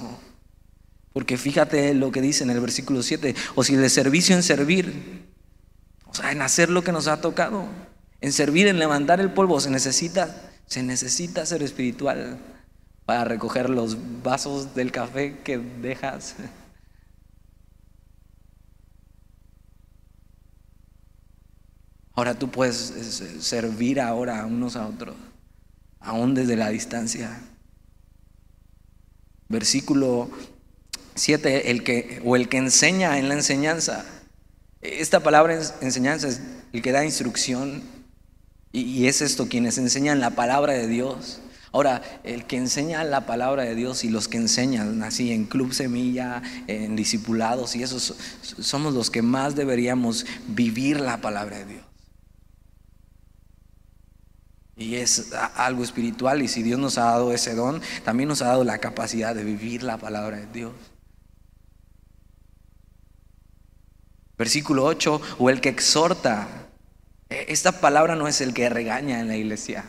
Porque 1.13 1.37
fíjate 1.37 1.93
lo 1.93 2.11
que 2.11 2.19
dice 2.19 2.43
en 2.43 2.49
el 2.49 2.59
versículo 2.59 3.01
7, 3.01 3.33
o 3.55 3.63
si 3.63 3.77
de 3.77 3.89
servicio 3.89 4.35
en 4.35 4.43
servir, 4.43 5.25
o 6.05 6.13
sea, 6.13 6.33
en 6.33 6.41
hacer 6.41 6.69
lo 6.69 6.83
que 6.83 6.91
nos 6.91 7.07
ha 7.07 7.21
tocado, 7.21 7.65
en 8.19 8.33
servir, 8.33 8.67
en 8.67 8.77
levantar 8.77 9.21
el 9.21 9.31
polvo, 9.31 9.61
se 9.61 9.69
necesita, 9.69 10.51
se 10.65 10.83
necesita 10.83 11.45
ser 11.45 11.63
espiritual 11.63 12.39
para 13.05 13.23
recoger 13.23 13.69
los 13.69 13.95
vasos 14.21 14.75
del 14.75 14.91
café 14.91 15.37
que 15.45 15.59
dejas. 15.59 16.35
Ahora 22.11 22.37
tú 22.37 22.51
puedes 22.51 22.75
servir 23.39 24.01
ahora 24.01 24.45
unos 24.45 24.75
a 24.75 24.85
otros 24.85 25.15
aún 26.07 26.33
desde 26.33 26.55
la 26.55 26.69
distancia. 26.69 27.37
Versículo 29.49 30.29
7, 31.15 31.69
el 31.69 31.83
que, 31.83 32.21
o 32.25 32.35
el 32.35 32.49
que 32.49 32.57
enseña 32.57 33.19
en 33.19 33.27
la 33.27 33.35
enseñanza. 33.35 34.05
Esta 34.81 35.21
palabra 35.21 35.59
enseñanza 35.81 36.29
es 36.29 36.41
el 36.71 36.81
que 36.81 36.91
da 36.91 37.05
instrucción. 37.05 37.83
Y, 38.71 39.07
es 39.07 39.21
esto, 39.21 39.47
quienes 39.47 39.77
enseñan 39.77 40.19
la 40.19 40.31
palabra 40.31 40.73
de 40.73 40.87
Dios. 40.87 41.39
Ahora, 41.73 42.01
el 42.23 42.45
que 42.45 42.57
enseña 42.57 43.03
la 43.03 43.25
palabra 43.25 43.63
de 43.63 43.75
Dios 43.75 44.03
y 44.03 44.09
los 44.09 44.27
que 44.27 44.37
enseñan 44.37 45.03
así 45.03 45.31
en 45.31 45.45
Club 45.45 45.73
Semilla, 45.73 46.41
en 46.67 46.95
discipulados 46.95 47.75
y 47.75 47.83
esos 47.83 48.15
somos 48.41 48.93
los 48.93 49.09
que 49.09 49.21
más 49.21 49.55
deberíamos 49.55 50.25
vivir 50.47 51.01
la 51.01 51.19
palabra 51.19 51.57
de 51.57 51.65
Dios. 51.65 51.86
Y 54.77 54.97
es 54.97 55.33
algo 55.55 55.83
espiritual 55.83 56.41
y 56.43 56.47
si 56.47 56.61
Dios 56.61 56.79
nos 56.79 56.99
ha 56.99 57.05
dado 57.05 57.33
ese 57.33 57.55
don, 57.55 57.81
también 58.05 58.29
nos 58.29 58.43
ha 58.43 58.47
dado 58.47 58.63
la 58.63 58.77
capacidad 58.77 59.33
de 59.33 59.43
vivir 59.43 59.81
la 59.81 59.97
palabra 59.97 60.37
de 60.37 60.45
Dios. 60.47 60.73
Versículo 64.37 64.85
8, 64.85 65.19
o 65.39 65.49
el 65.49 65.61
que 65.61 65.69
exhorta. 65.69 66.47
E, 67.29 67.45
esta 67.49 67.81
palabra 67.81 68.15
no 68.15 68.27
es 68.27 68.39
el 68.39 68.53
que 68.53 68.69
regaña 68.69 69.19
en 69.19 69.27
la 69.27 69.35
iglesia. 69.35 69.83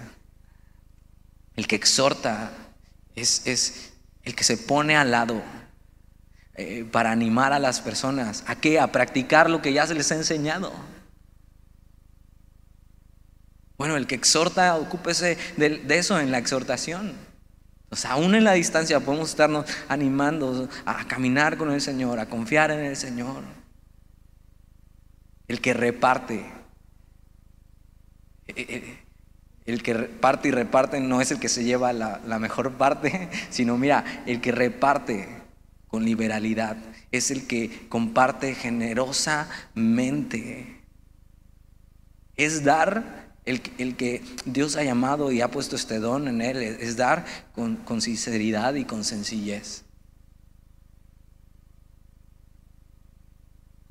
El 1.55 1.67
que 1.67 1.77
exhorta 1.77 2.51
es, 3.15 3.47
es 3.47 3.93
el 4.23 4.35
que 4.35 4.45
se 4.45 4.57
pone 4.57 4.97
al 4.97 5.11
lado 5.11 5.43
eh, 6.55 6.89
para 6.91 7.13
animar 7.13 7.53
a 7.53 7.59
las 7.59 7.83
personas. 7.83 8.43
¿A 8.47 8.57
qué? 8.57 8.81
A 8.81 8.91
practicar 8.91 9.51
lo 9.51 9.61
que 9.61 9.75
ya 9.75 9.87
se 9.87 9.95
les 9.95 10.11
ha 10.13 10.15
enseñado. 10.15 10.73
Bueno, 13.79 13.97
el 13.97 14.07
que 14.09 14.17
exhorta, 14.17 14.77
ocúpese 14.77 15.39
de, 15.57 15.81
eso 15.91 16.19
en 16.19 16.33
la 16.33 16.39
exhortación. 16.39 17.13
O 17.91 17.97
sea, 17.97 18.13
aún 18.13 18.35
en 18.35 18.43
la 18.43 18.55
distancia 18.55 18.99
podemos 18.99 19.31
estarnos 19.31 19.67
animando 19.89 20.69
a 20.85 21.07
caminar 21.07 21.57
con 21.57 21.71
el 21.71 21.81
Señor, 21.81 22.19
a 22.19 22.29
confiar 22.29 22.73
en 22.73 22.81
el 22.81 22.97
Señor. 22.97 23.45
El 25.47 25.61
que 25.61 25.75
reparte. 25.75 26.45
Eh, 28.49 28.55
eh, 28.57 28.99
el 29.65 29.81
que 29.83 29.95
parte 29.95 30.49
y 30.49 30.51
reparte 30.51 30.99
no 30.99 31.21
es 31.21 31.31
el 31.31 31.39
que 31.39 31.49
se 31.49 31.63
lleva 31.63 31.93
la, 31.93 32.39
mejor 32.41 32.73
parte, 32.73 33.29
sino 33.51 33.79
mira, 33.79 34.25
el 34.27 34.41
que 34.41 34.51
reparte 34.51 35.29
con 35.87 36.05
liberalidad 36.05 36.77
es 37.13 37.31
el 37.31 37.47
que 37.47 37.87
comparte 37.89 38.57
generosamente. 38.57 40.83
Es 42.37 42.65
dar 42.65 43.28
el, 43.49 43.97
que 43.97 44.23
Dios 44.45 44.77
ha 44.77 44.85
llamado 44.85 45.33
y 45.33 45.41
ha 45.41 45.51
puesto 45.51 45.77
este 45.77 45.99
don 45.99 46.29
en 46.29 46.43
él, 46.43 46.59
es 46.59 46.97
dar 46.97 47.25
con, 47.55 48.03
sinceridad 48.03 48.75
y 48.75 48.85
con 48.85 49.05
sencillez. 49.05 49.85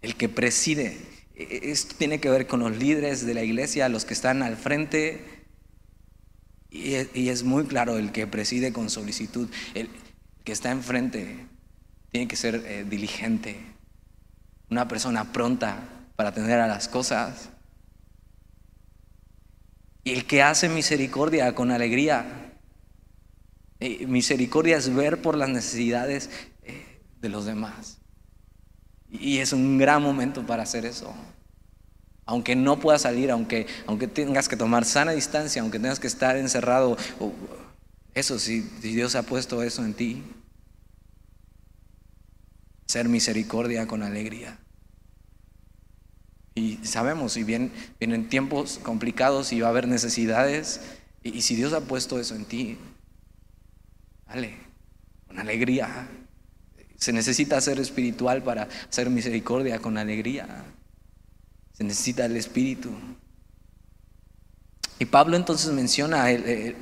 El 0.02 0.16
que 0.16 0.30
preside, 0.30 0.98
e, 1.36 1.72
esto 1.72 1.96
tiene 1.98 2.20
que 2.20 2.30
ver 2.30 2.46
con 2.48 2.60
los 2.60 2.78
líderes 2.78 3.26
de 3.26 3.34
la 3.34 3.44
iglesia, 3.44 3.90
los 3.90 4.06
que 4.06 4.14
están 4.14 4.44
al 4.44 4.58
frente 4.58 5.38
y 6.70 7.30
es, 7.30 7.44
muy 7.44 7.66
claro 7.66 7.98
el 7.98 8.12
que 8.12 8.28
preside 8.28 8.74
con 8.74 8.90
solicitud, 8.90 9.50
el 9.74 9.90
que 10.44 10.52
está 10.52 10.70
enfrente 10.70 11.48
tiene 12.12 12.28
que 12.28 12.36
ser 12.36 12.56
eh, 12.66 12.86
diligente, 12.88 13.58
una 14.70 14.88
persona 14.88 15.32
pronta 15.32 15.90
para 16.16 16.30
atender 16.30 16.60
a 16.60 16.68
las 16.68 16.88
cosas. 16.88 17.50
Y 20.08 20.14
el 20.14 20.24
que 20.24 20.42
hace 20.42 20.70
misericordia 20.70 21.54
con 21.54 21.70
alegría. 21.70 22.54
misericordia 24.08 24.78
es 24.78 24.96
ver 24.96 25.22
por 25.22 25.36
las 25.36 25.50
necesidades 25.50 26.30
eh, 26.64 27.02
de 27.20 27.28
los 27.28 27.46
demás. 27.46 27.98
Y 29.10 29.40
es 29.40 29.52
un 29.52 29.78
gran 29.78 30.02
momento 30.02 30.46
para 30.46 30.64
hacer 30.64 30.86
eso 30.86 31.14
aunque 32.26 32.56
no 32.56 32.80
puedas 32.80 33.02
salir, 33.02 33.32
aunque, 33.32 33.68
aunque 33.86 34.08
tengas 34.08 34.50
que 34.50 34.58
tomar 34.58 34.86
sana 34.86 35.14
distancia, 35.14 35.62
aunque 35.62 35.80
tengas 35.80 36.00
que 36.00 36.08
estar 36.08 36.36
encerrado, 36.36 36.98
eso 38.14 38.38
si, 38.38 38.62
Dios 38.82 39.16
ha 39.16 39.24
puesto 39.24 39.64
eso 39.64 39.84
en 39.84 39.94
ti, 39.94 40.24
ser 42.86 43.08
misericordia 43.08 43.88
con 43.88 44.04
alegría. 44.04 44.60
Y 46.58 46.80
sabemos, 46.84 47.34
si 47.34 47.44
bien 47.44 47.72
vienen 48.00 48.30
tiempos 48.30 48.80
complicados 48.82 49.54
y 49.54 49.62
va 49.62 49.68
a 49.68 49.70
haber 49.70 49.88
necesidades, 49.88 50.82
y, 51.24 51.38
y 51.38 51.42
si 51.42 51.56
Dios 51.56 51.74
ha 51.74 51.82
puesto 51.82 52.20
eso 52.20 52.36
en 52.36 52.46
ti, 52.46 52.78
dale, 54.28 54.58
con 55.28 55.40
alegría. 55.40 56.08
Se 56.98 57.14
necesita 57.14 57.62
ser 57.62 57.80
espiritual 57.80 58.44
para 58.44 58.68
hacer 58.90 59.10
misericordia 59.10 59.80
con 59.80 59.98
alegría. 59.98 60.66
Se 61.74 61.84
necesita 61.84 62.26
el 62.26 62.36
Espíritu. 62.36 62.90
Y 65.00 65.06
Pablo 65.06 65.38
entonces 65.38 65.72
menciona 65.72 66.26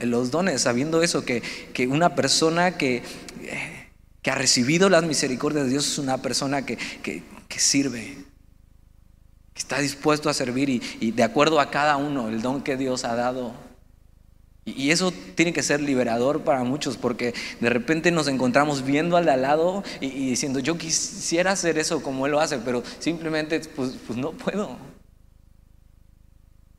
los 0.01 0.31
dones, 0.31 0.61
sabiendo 0.61 1.01
eso, 1.01 1.25
que, 1.25 1.41
una 1.89 2.15
persona 2.15 2.77
que, 2.77 3.03
que, 4.21 4.31
ha 4.31 4.35
recibido 4.35 4.89
las 4.89 5.03
misericordias 5.03 5.65
de 5.65 5.71
Dios 5.71 5.85
es 5.85 5.97
una 5.97 6.21
persona 6.21 6.65
que, 6.65 6.77
sirve, 7.57 8.24
que 9.55 9.59
está 9.59 9.79
dispuesto 9.79 10.29
a 10.29 10.33
servir 10.33 10.69
y, 10.69 11.11
de 11.11 11.23
acuerdo 11.23 11.61
a 11.61 11.71
cada 11.71 11.95
uno, 11.95 12.27
el 12.27 12.41
don 12.41 12.61
que 12.61 12.75
Dios 12.75 13.05
ha 13.05 13.15
dado, 13.15 13.53
y 14.65 14.89
eso 14.89 15.13
tiene 15.35 15.53
que 15.53 15.61
ser 15.61 15.79
liberador 15.79 16.41
para 16.41 16.63
muchos 16.63 16.97
porque 16.97 17.35
de 17.59 17.69
repente 17.69 18.11
nos 18.11 18.27
encontramos 18.27 18.83
viendo 18.83 19.15
al 19.15 19.25
de 19.25 19.31
al 19.31 19.43
lado 19.43 19.83
y, 20.01 20.09
diciendo, 20.09 20.59
yo 20.59 20.77
quisiera 20.77 21.51
hacer 21.51 21.77
eso 21.77 22.01
como 22.01 22.25
él 22.25 22.31
lo 22.31 22.39
hace, 22.39 22.57
pero 22.57 22.83
simplemente 22.99 23.61
pues, 23.75 23.93
pues 24.05 24.17
no 24.17 24.31
puedo. 24.31 24.75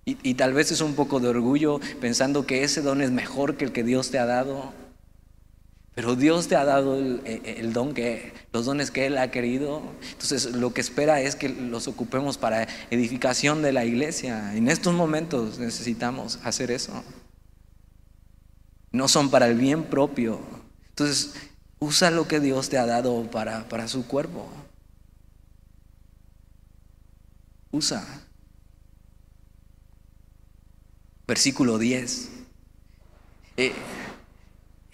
Y, 0.04 0.34
tal 0.34 0.52
vez 0.52 0.70
es 0.70 0.80
un 0.82 0.94
poco 0.94 1.18
de 1.18 1.28
orgullo 1.28 1.80
pensando 2.00 2.46
que 2.46 2.62
ese 2.62 2.80
don 2.80 3.02
es 3.02 3.10
mejor 3.10 3.56
que 3.56 3.64
el 3.64 3.72
que 3.72 3.82
Dios 3.82 4.10
te 4.10 4.20
ha 4.20 4.26
dado. 4.26 4.72
Pero 5.96 6.14
Dios 6.14 6.46
te 6.46 6.54
ha 6.54 6.64
dado 6.64 6.96
el, 6.96 7.22
el, 7.24 7.72
don 7.72 7.92
que, 7.92 8.32
los 8.52 8.66
dones 8.66 8.92
que 8.92 9.06
Él 9.06 9.18
ha 9.18 9.32
querido. 9.32 9.82
Entonces 10.12 10.52
lo 10.52 10.72
que 10.72 10.80
espera 10.80 11.20
es 11.20 11.34
que 11.34 11.48
los 11.48 11.88
ocupemos 11.88 12.38
para 12.38 12.68
edificación 12.90 13.62
de 13.62 13.72
la 13.72 13.84
iglesia. 13.84 14.54
En 14.54 14.68
estos 14.68 14.94
momentos 14.94 15.58
necesitamos 15.58 16.38
hacer 16.44 16.70
eso 16.70 17.02
no 18.96 19.08
son 19.08 19.30
para 19.30 19.46
el 19.46 19.56
bien 19.58 19.84
propio. 19.84 20.40
Entonces, 20.88 21.34
usa 21.78 22.10
lo 22.10 22.26
que 22.26 22.40
Dios 22.40 22.68
te 22.70 22.78
ha 22.78 22.86
dado 22.86 23.30
para, 23.30 23.68
para 23.68 23.88
su 23.88 24.06
cuerpo. 24.06 24.48
Usa. 27.70 28.04
Versículo 31.26 31.78
10. 31.78 32.30
Eh, 33.58 33.72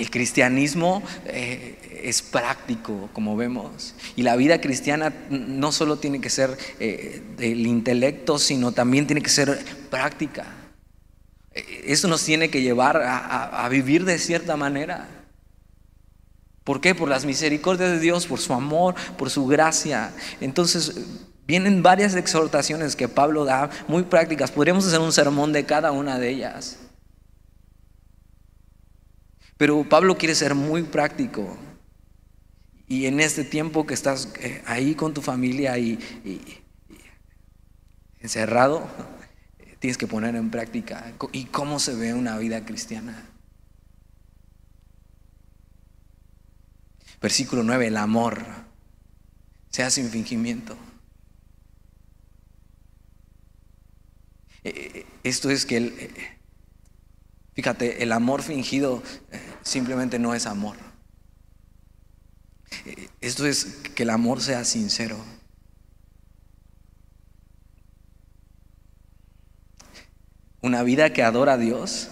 el 0.03 0.11
cristianismo 0.11 1.01
eh, 1.27 2.01
es 2.03 2.23
práctico, 2.23 3.09
como 3.13 3.37
vemos. 3.37 3.95
Y 4.17 4.25
la 4.25 4.35
vida 4.35 4.61
cristiana 4.61 5.15
no 5.31 5.71
solo 5.71 5.99
tiene 5.99 6.21
que 6.21 6.29
ser 6.29 6.59
eh, 6.81 7.23
del 7.37 7.65
intelecto, 7.69 8.41
sino 8.41 8.73
también 8.73 9.07
tiene 9.07 9.23
que 9.23 9.31
ser 9.31 9.65
práctica. 9.91 10.45
Eso 11.55 12.09
nos 12.09 12.25
tiene 12.25 12.51
que 12.51 12.63
llevar 12.63 13.01
a, 13.01 13.69
vivir 13.69 14.05
de 14.05 14.19
cierta 14.19 14.57
manera. 14.57 15.07
¿Por 16.65 16.81
qué? 16.81 16.97
Por 16.97 17.09
las 17.09 17.25
misericordias 17.25 17.93
de 17.93 18.01
Dios, 18.01 18.27
por 18.27 18.41
su 18.41 18.55
amor, 18.55 18.97
por 19.17 19.31
su 19.31 19.47
gracia. 19.47 20.11
Entonces, 20.41 20.97
vienen 21.47 21.85
varias 21.85 22.17
exhortaciones 22.17 22.97
que 22.97 23.07
Pablo 23.07 23.45
da, 23.45 23.71
muy 23.87 24.03
prácticas. 24.03 24.51
Podríamos 24.51 24.85
hacer 24.85 24.99
un 24.99 25.13
sermón 25.13 25.53
de 25.53 25.65
cada 25.65 25.93
una 25.93 26.19
de 26.19 26.31
ellas. 26.31 26.79
Pero 29.63 29.89
Pablo 29.89 30.19
quiere 30.19 30.35
ser 30.35 30.57
muy 30.57 30.83
práctico. 30.83 31.57
Y 32.89 33.07
en 33.07 33.21
este 33.21 33.45
tiempo 33.45 33.87
que 33.87 33.95
estás 33.95 34.35
eh, 34.41 34.61
ahí 34.67 34.97
con 34.97 35.15
tu 35.15 35.23
familia 35.23 35.79
y 35.79 36.01
encerrado, 38.19 38.85
tienes 39.79 39.99
que 39.99 40.09
poner 40.09 40.35
en 40.35 40.51
práctica 40.51 41.13
y 41.31 41.45
cómo 41.45 41.79
se 41.79 41.95
ve 41.95 42.13
una 42.13 42.39
vida 42.39 42.65
cristiana. 42.65 43.25
Versículo 47.21 47.63
9, 47.63 47.87
el 47.87 47.99
amor 47.99 48.45
sea 49.71 49.91
sin 49.91 50.11
fingimiento. 50.11 50.77
Eh, 54.65 54.73
eh, 54.75 55.07
esto 55.23 55.51
es 55.51 55.65
que, 55.67 55.77
el, 55.77 55.95
eh, 56.01 56.42
fíjate, 57.55 58.03
el 58.03 58.13
amor 58.13 58.43
fingido 58.43 59.03
simplemente 59.63 60.19
no 60.19 60.35
es 60.35 60.47
amor. 60.47 60.77
Esto 63.21 63.47
es 63.47 63.65
que 63.95 64.03
el 64.03 64.11
amor 64.11 64.41
sea 64.41 64.65
sincero. 64.65 65.17
una 70.63 70.85
vida 70.85 71.13
que 71.13 71.23
adora 71.25 71.55
a 71.55 71.59
Dios, 71.59 72.09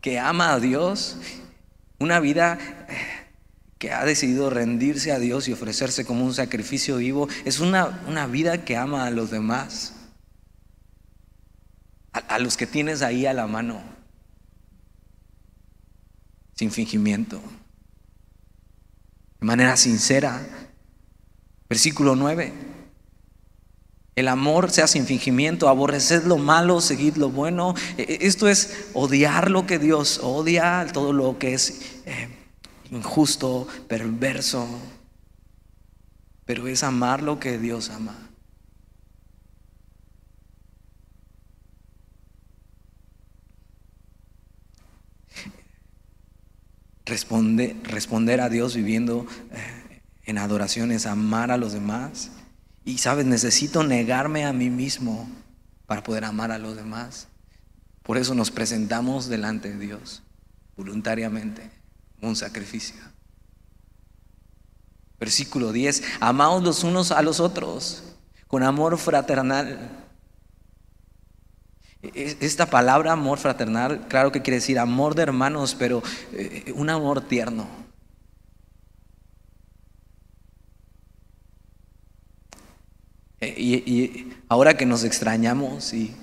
que 0.00 0.18
ama 0.18 0.52
a 0.52 0.60
Dios, 0.60 1.16
una 1.98 2.20
vida 2.20 2.58
eh, 2.88 2.96
que 3.78 3.92
ha 3.92 4.04
decidido 4.04 4.50
rendirse 4.50 5.12
a 5.12 5.18
Dios 5.18 5.48
y 5.48 5.52
ofrecerse 5.52 6.04
como 6.04 6.24
un 6.24 6.32
sacrificio 6.32 6.96
vivo, 6.96 7.28
es 7.44 7.58
una, 7.58 8.02
una 8.06 8.26
vida 8.26 8.64
que 8.64 8.76
ama 8.76 9.06
a 9.06 9.10
los 9.10 9.30
demás. 9.30 9.94
a, 12.12 12.38
los 12.38 12.56
que 12.56 12.66
tienes 12.66 13.02
ahí 13.02 13.26
a 13.26 13.32
la 13.32 13.46
mano, 13.46 13.82
sin 16.62 16.70
fingimiento, 16.70 17.42
de 19.40 19.46
manera 19.46 19.76
sincera. 19.76 20.46
Versículo 21.68 22.14
9. 22.14 22.52
El 24.14 24.28
amor 24.28 24.70
sea 24.70 24.86
sin 24.86 25.04
fingimiento, 25.04 25.68
aborreced 25.68 26.22
lo 26.22 26.38
malo, 26.38 26.80
seguid 26.80 27.16
lo 27.16 27.30
bueno. 27.30 27.74
E, 27.98 28.02
e, 28.02 28.26
esto 28.28 28.46
es 28.46 28.90
odiar 28.94 29.50
lo 29.50 29.66
que 29.66 29.80
Dios 29.80 30.20
odia, 30.22 30.86
todo 30.92 31.12
lo 31.12 31.36
que 31.36 31.54
es 31.54 31.80
eh, 32.06 32.28
injusto, 32.92 33.66
perverso, 33.88 34.68
pero 36.44 36.68
es 36.68 36.84
amar 36.84 37.24
lo 37.24 37.40
que 37.40 37.58
Dios 37.58 37.90
ama. 37.90 38.30
Responde, 47.04 47.76
responder 47.82 48.40
a 48.40 48.48
Dios 48.48 48.76
viviendo 48.76 49.26
eh, 49.50 50.00
en 50.24 50.38
adoración 50.38 50.92
es 50.92 51.06
amar 51.06 51.50
a 51.50 51.56
los 51.56 51.72
demás. 51.72 52.30
Y 52.84 52.98
sabes, 52.98 53.26
necesito 53.26 53.82
negarme 53.82 54.44
a 54.44 54.52
mí 54.52 54.70
mismo 54.70 55.28
para 55.86 56.02
poder 56.02 56.24
amar 56.24 56.52
a 56.52 56.58
los 56.58 56.76
demás. 56.76 57.28
Por 58.02 58.18
eso 58.18 58.34
nos 58.34 58.50
presentamos 58.50 59.28
delante 59.28 59.70
de 59.70 59.78
Dios 59.78 60.22
voluntariamente, 60.76 61.70
un 62.20 62.36
sacrificio. 62.36 62.96
Versículo 65.20 65.70
10, 65.70 66.02
amaos 66.20 66.62
los 66.62 66.82
unos 66.82 67.12
a 67.12 67.22
los 67.22 67.38
otros 67.38 68.02
con 68.48 68.62
amor 68.62 68.98
fraternal. 68.98 70.01
Esta 72.02 72.66
palabra 72.66 73.12
amor 73.12 73.38
fraternal, 73.38 74.08
claro 74.08 74.32
que 74.32 74.42
quiere 74.42 74.56
decir 74.56 74.80
amor 74.80 75.14
de 75.14 75.22
hermanos, 75.22 75.76
pero 75.78 76.02
eh, 76.32 76.72
un 76.74 76.90
amor 76.90 77.20
tierno. 77.28 77.68
E, 83.40 83.54
y, 83.56 84.36
ahora 84.48 84.76
que 84.76 84.84
nos 84.84 85.04
extrañamos 85.04 85.94
y 85.94 86.14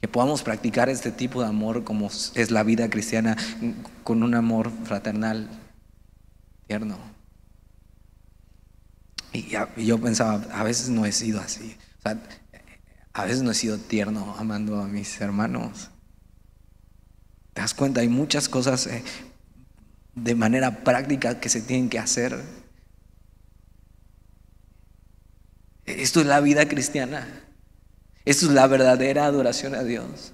que 0.00 0.08
podamos 0.08 0.42
practicar 0.42 0.88
este 0.88 1.12
tipo 1.12 1.40
de 1.40 1.48
amor 1.48 1.84
como 1.84 2.08
es 2.08 2.50
la 2.50 2.64
vida 2.64 2.90
cristiana 2.90 3.36
con 4.02 4.24
un 4.24 4.34
amor 4.34 4.72
fraternal 4.84 5.48
tierno. 6.66 7.11
Y, 9.32 9.48
yo 9.84 9.98
pensaba, 10.00 10.44
a 10.52 10.62
veces 10.62 10.88
no 10.88 11.06
he 11.06 11.12
sido 11.12 11.40
así. 11.40 11.76
a 13.14 13.24
veces 13.24 13.42
no 13.42 13.50
he 13.50 13.54
sido 13.54 13.78
tierno 13.78 14.34
amando 14.38 14.80
a 14.80 14.86
mis 14.86 15.20
hermanos. 15.20 15.90
¿Te 17.54 17.60
das 17.60 17.74
cuenta? 17.74 18.00
Hay 18.00 18.08
muchas 18.08 18.48
cosas 18.48 18.86
eh, 18.86 19.02
de 20.14 20.34
manera 20.34 20.84
práctica 20.84 21.40
que 21.40 21.48
se 21.48 21.60
tienen 21.60 21.88
que 21.88 21.98
hacer. 21.98 22.42
Esto 25.84 26.20
es 26.20 26.26
la 26.26 26.40
vida 26.40 26.68
cristiana. 26.68 27.26
Esto 28.24 28.46
es 28.46 28.52
la 28.52 28.66
verdadera 28.66 29.26
adoración 29.26 29.74
a 29.74 29.82
Dios. 29.82 30.32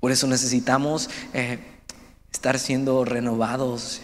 Por 0.00 0.10
eso 0.10 0.26
necesitamos 0.26 1.10
eh, 1.32 1.58
estar 2.32 2.58
siendo 2.58 3.04
renovados 3.04 4.00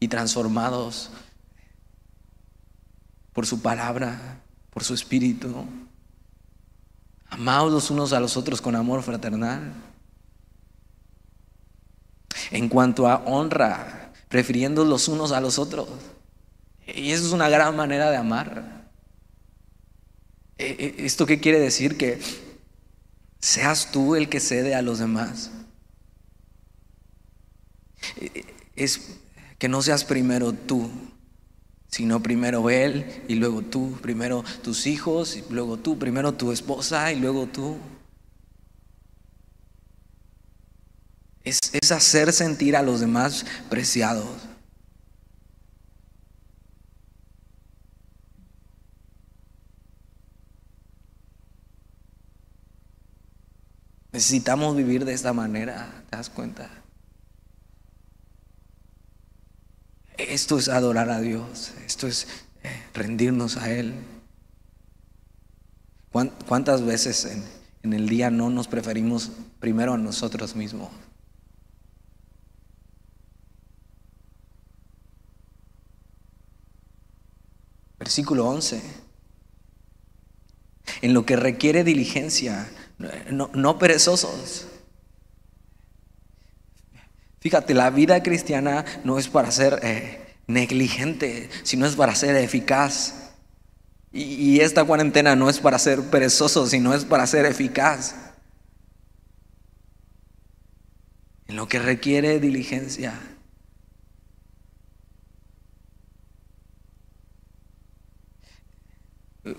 y 0.00 0.08
transformados 0.08 1.10
por 3.36 3.46
su 3.46 3.60
palabra, 3.60 4.40
por 4.70 4.82
su 4.82 4.94
espíritu. 4.94 5.66
Amados 7.28 7.70
los 7.70 7.90
unos 7.90 8.14
a 8.14 8.18
los 8.18 8.34
otros 8.38 8.62
con 8.62 8.74
amor 8.74 9.02
fraternal. 9.02 9.74
En 12.50 12.70
cuanto 12.70 13.06
a 13.06 13.16
honra, 13.26 14.14
prefiriendo 14.30 14.86
los 14.86 15.08
unos 15.08 15.32
a 15.32 15.42
los 15.42 15.58
otros. 15.58 15.86
Y 16.86 17.10
eso 17.10 17.26
es 17.26 17.32
una 17.32 17.50
gran 17.50 17.76
manera 17.76 18.10
de 18.10 18.16
amar. 18.16 18.88
E, 20.56 20.94
e, 20.98 21.04
¿Esto 21.04 21.26
qué 21.26 21.38
quiere 21.38 21.60
decir? 21.60 21.98
Que 21.98 22.18
seas 23.38 23.92
tú 23.92 24.16
el 24.16 24.30
que 24.30 24.40
cede 24.40 24.74
a 24.74 24.80
los 24.80 24.98
demás. 24.98 25.50
E, 28.16 28.46
es 28.76 29.18
que 29.58 29.68
no 29.68 29.82
seas 29.82 30.04
primero 30.04 30.54
tú, 30.54 30.90
sino 31.88 32.22
primero 32.22 32.68
Él 32.70 33.22
y 33.28 33.36
luego 33.36 33.62
tú, 33.62 33.98
primero 34.02 34.44
tus 34.62 34.86
hijos 34.86 35.36
y 35.36 35.44
luego 35.50 35.76
tú, 35.78 35.98
primero 35.98 36.32
tu 36.32 36.52
esposa 36.52 37.12
y 37.12 37.20
luego 37.20 37.46
tú. 37.46 37.78
Es, 41.44 41.60
es 41.72 41.92
hacer 41.92 42.32
sentir 42.32 42.76
a 42.76 42.82
los 42.82 43.00
demás 43.00 43.46
preciados. 43.70 44.26
Necesitamos 54.16 54.74
vivir 54.74 55.04
de 55.04 55.12
esta 55.12 55.34
manera, 55.34 56.02
¿te 56.08 56.16
das 56.16 56.30
cuenta? 56.30 56.85
Esto 60.36 60.58
es 60.58 60.68
adorar 60.68 61.08
a 61.08 61.18
Dios, 61.18 61.72
esto 61.86 62.06
es 62.06 62.28
eh, 62.62 62.68
rendirnos 62.92 63.56
a 63.56 63.72
Él. 63.72 63.94
¿Cuántas 66.12 66.84
veces 66.84 67.40
en, 67.82 67.94
el 67.94 68.06
día 68.06 68.28
no 68.30 68.50
nos 68.50 68.68
preferimos 68.68 69.30
primero 69.60 69.94
a 69.94 69.96
nosotros 69.96 70.54
mismos? 70.54 70.90
Versículo 77.98 78.46
11. 78.46 78.82
En 81.00 81.14
lo 81.14 81.24
que 81.24 81.36
requiere 81.36 81.82
diligencia, 81.82 82.68
no 83.30 83.78
perezosos 83.78 84.66
Fíjate, 87.46 87.74
la 87.74 87.90
vida 87.90 88.24
cristiana 88.24 88.84
no 89.04 89.20
es 89.20 89.28
para 89.28 89.52
ser 89.52 89.78
eh, 89.84 90.25
negligente, 90.46 91.50
sino 91.62 91.86
es 91.86 91.96
para 91.96 92.14
ser 92.14 92.36
eficaz. 92.36 93.14
Y, 94.12 94.60
esta 94.60 94.84
cuarentena 94.84 95.36
no 95.36 95.50
es 95.50 95.60
para 95.60 95.78
ser 95.78 96.00
perezoso, 96.10 96.66
sino 96.66 96.94
es 96.94 97.04
para 97.04 97.26
ser 97.26 97.44
eficaz. 97.44 98.14
En 101.46 101.56
lo 101.56 101.68
que 101.68 101.78
requiere 101.78 102.40
diligencia. 102.40 103.12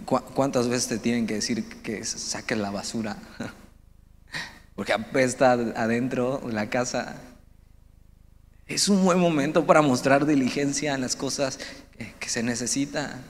¿Cuántas 0.06 0.68
veces 0.68 0.88
te 0.88 0.98
tienen 0.98 1.28
que 1.28 1.36
decir 1.36 1.64
que 1.82 2.04
saques 2.04 2.58
la 2.58 2.72
basura? 2.72 3.18
Porque 4.76 4.92
apesta 4.92 5.52
adentro 5.52 6.40
de 6.40 6.54
la 6.54 6.70
casa. 6.70 7.16
Es 8.68 8.90
un 8.90 9.06
buen 9.06 9.18
momento 9.18 9.66
para 9.66 9.82
mostrar 9.82 10.26
diligencia 10.26 10.94
en 10.94 11.02
las 11.02 11.16
cosas 11.16 11.58
que, 12.20 12.30
se 12.30 12.44
necesitan. 12.44 13.24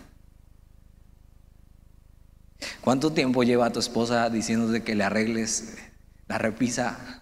¿Cuánto 2.82 3.13
tiempo 3.13 3.43
lleva 3.43 3.71
tu 3.71 3.80
esposa 3.80 4.32
diciéndote 4.32 4.84
que 4.84 4.95
le 4.95 5.04
arregles 5.04 5.76
la 6.28 6.39
repisa? 6.39 7.21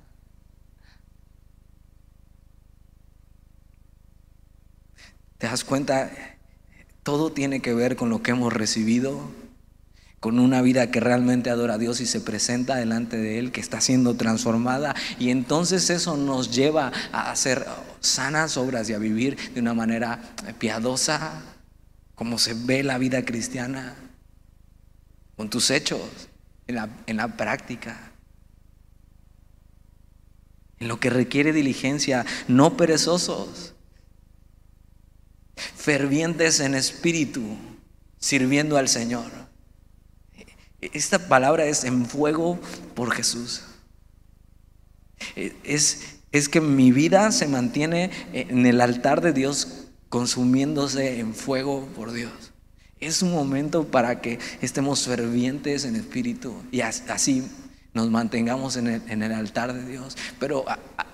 ¿Te 5.38 5.48
das 5.48 5.66
cuenta? 5.66 6.10
Todo 7.04 7.34
tiene 7.34 7.62
que 7.62 7.74
ver 7.74 7.98
con 7.98 8.10
lo 8.10 8.24
que 8.24 8.32
hemos 8.32 8.54
recibido 8.54 9.30
con 10.26 10.40
una 10.40 10.64
vida 10.64 10.90
que 10.90 11.00
realmente 11.00 11.52
adora 11.52 11.76
a 11.76 11.78
Dios 11.78 12.02
y 12.02 12.08
se 12.08 12.20
presenta 12.20 12.78
delante 12.78 13.16
de 13.16 13.38
Él, 13.38 13.52
que 13.52 13.62
está 13.62 13.80
siendo 13.80 14.16
transformada. 14.16 14.96
Y 15.20 15.30
entonces 15.30 15.92
eso 15.92 16.18
nos 16.18 16.50
lleva 16.50 16.92
a 17.12 17.30
hacer 17.30 17.68
sanas 18.08 18.58
obras 18.58 18.90
y 18.90 18.94
a 18.94 18.98
vivir 18.98 19.54
de 19.54 19.60
una 19.60 19.74
manera 19.74 20.22
piadosa, 20.60 21.42
como 22.16 22.38
se 22.38 22.54
ve 22.54 22.84
la 22.84 22.98
vida 22.98 23.26
cristiana, 23.26 23.96
con 25.36 25.50
tus 25.50 25.70
hechos, 25.70 26.02
en 26.68 26.76
la, 26.76 26.90
en 27.08 27.18
la 27.18 27.36
práctica. 27.36 28.12
En 30.80 30.88
lo 30.88 31.00
que 31.00 31.10
requiere 31.10 31.54
diligencia, 31.54 32.26
no 32.48 32.78
perezosos, 32.78 33.74
fervientes 35.56 36.60
en 36.60 36.76
espíritu, 36.76 37.58
sirviendo 38.20 38.78
al 38.78 38.90
Señor. 38.90 39.32
Esta 40.82 41.28
palabra 41.28 41.66
es 41.66 41.84
en 41.84 42.06
fuego 42.06 42.60
por 42.94 43.12
Jesús. 43.14 43.64
Es, 45.36 46.15
es 46.38 46.50
que 46.50 46.60
mi 46.60 46.92
vida 46.92 47.32
se 47.32 47.48
mantiene 47.48 48.12
en 48.34 48.66
el 48.66 48.82
altar 48.82 49.22
de 49.22 49.32
Dios 49.32 49.88
consumiéndose 50.10 51.20
en 51.20 51.34
fuego 51.34 51.88
por 51.96 52.12
Dios. 52.12 52.52
Es 53.00 53.22
un 53.22 53.32
momento 53.32 53.86
para 53.86 54.20
que 54.20 54.40
estemos 54.62 55.06
fervientes 55.06 55.86
en 55.86 55.96
espíritu 55.96 56.54
y 56.72 56.82
así 56.82 57.48
nos 57.94 58.10
mantengamos 58.10 58.76
en 58.76 58.88
el, 58.88 59.32
altar 59.32 59.74
de 59.74 59.86
Dios. 59.86 60.18
Pero 60.38 60.66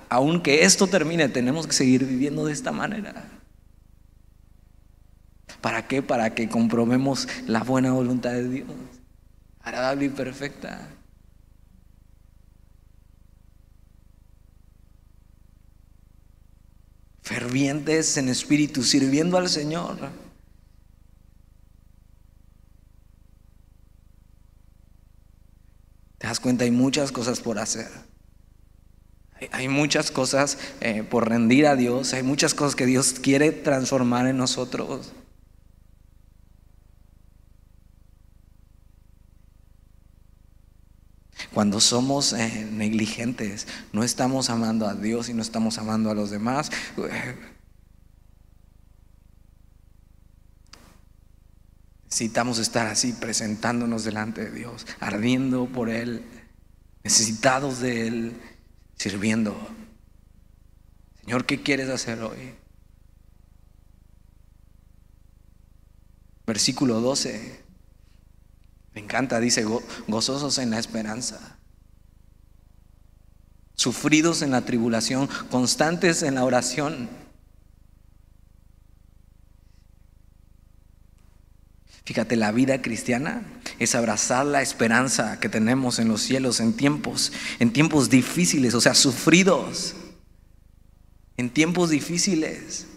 aunque 0.10 0.64
esto 0.64 0.88
termine, 0.88 1.30
tenemos 1.30 1.68
que 1.68 1.74
seguir 1.74 2.04
viviendo 2.04 2.46
de 2.46 2.54
esta 2.54 2.72
manera. 2.72 3.30
¿Para 5.62 5.88
qué? 5.88 6.02
Para 6.02 6.34
que 6.34 6.50
comprobemos 6.50 7.28
la 7.46 7.62
buena 7.64 7.92
voluntad 7.92 8.32
de 8.32 8.50
Dios, 8.50 8.68
agradable 9.62 10.06
y 10.06 10.10
perfecta. 10.10 10.90
Fervientes 17.32 18.18
en 18.18 18.28
espíritu, 18.28 18.84
sirviendo 18.84 19.38
al 19.38 19.48
Señor. 19.48 19.98
Te 26.18 26.28
das 26.28 26.42
cuenta, 26.42 26.66
hay 26.66 26.72
muchas 26.72 27.14
cosas 27.14 27.40
por 27.40 27.58
hacer. 27.58 27.88
Hay 29.52 29.70
muchas 29.70 30.12
cosas 30.12 30.58
eh, 30.82 31.04
por 31.04 31.30
rendir 31.30 31.68
a 31.68 31.78
Dios. 31.78 32.14
Hay 32.14 32.22
muchas 32.22 32.54
cosas 32.54 32.76
que 32.76 32.86
Dios 32.86 33.14
quiere 33.14 33.54
transformar 33.54 34.28
en 34.28 34.36
nosotros. 34.36 35.14
Cuando 41.54 41.80
somos 41.80 42.34
eh, 42.34 42.68
negligentes, 42.72 43.68
no 43.94 44.04
estamos 44.04 44.50
amando 44.50 44.88
a 44.88 44.94
Dios 44.94 45.30
y 45.30 45.34
no 45.34 45.42
estamos 45.42 45.78
amando 45.78 46.10
a 46.10 46.16
los 46.16 46.30
demás. 46.30 46.72
Necesitamos 52.06 52.60
estar 52.60 52.88
así 52.88 53.14
presentándonos 53.14 54.04
delante 54.04 54.44
de 54.44 54.52
Dios, 54.52 54.86
ardiendo 55.00 55.66
por 55.68 55.90
Él, 55.90 56.24
necesitados 57.04 57.80
de 57.80 58.08
Él, 58.08 58.34
sirviendo. 58.98 59.56
Señor, 61.22 61.46
¿qué 61.46 61.62
quieres 61.62 61.90
hacer 61.90 62.22
hoy? 62.22 62.56
Versículo 66.46 67.00
12. 67.00 67.61
Me 68.94 69.02
encanta, 69.02 69.40
dice, 69.40 69.66
gozosos 70.08 70.58
en 70.58 70.72
la 70.72 70.80
esperanza, 70.80 71.58
sufridos 73.76 74.42
en 74.42 74.52
la 74.52 74.66
tribulación, 74.66 75.30
constantes 75.50 76.24
en 76.24 76.36
la 76.36 76.44
oración 76.44 77.10
Fíjate, 82.04 82.36
la 82.36 82.52
vida 82.52 82.82
cristiana 82.82 83.44
es 83.80 83.94
abrazar 83.94 84.46
la 84.46 84.62
esperanza 84.62 85.40
que 85.40 85.50
tenemos 85.50 86.00
en 86.00 86.08
los 86.08 86.22
cielos 86.22 86.60
en 86.60 86.74
tiempos, 86.74 87.32
en 87.60 87.72
tiempos 87.72 88.10
difíciles, 88.10 88.74
o 88.74 88.82
sea, 88.82 88.96
sufridos, 88.96 89.94
en 91.38 91.52
tiempos 91.52 91.90
difíciles, 91.92 92.88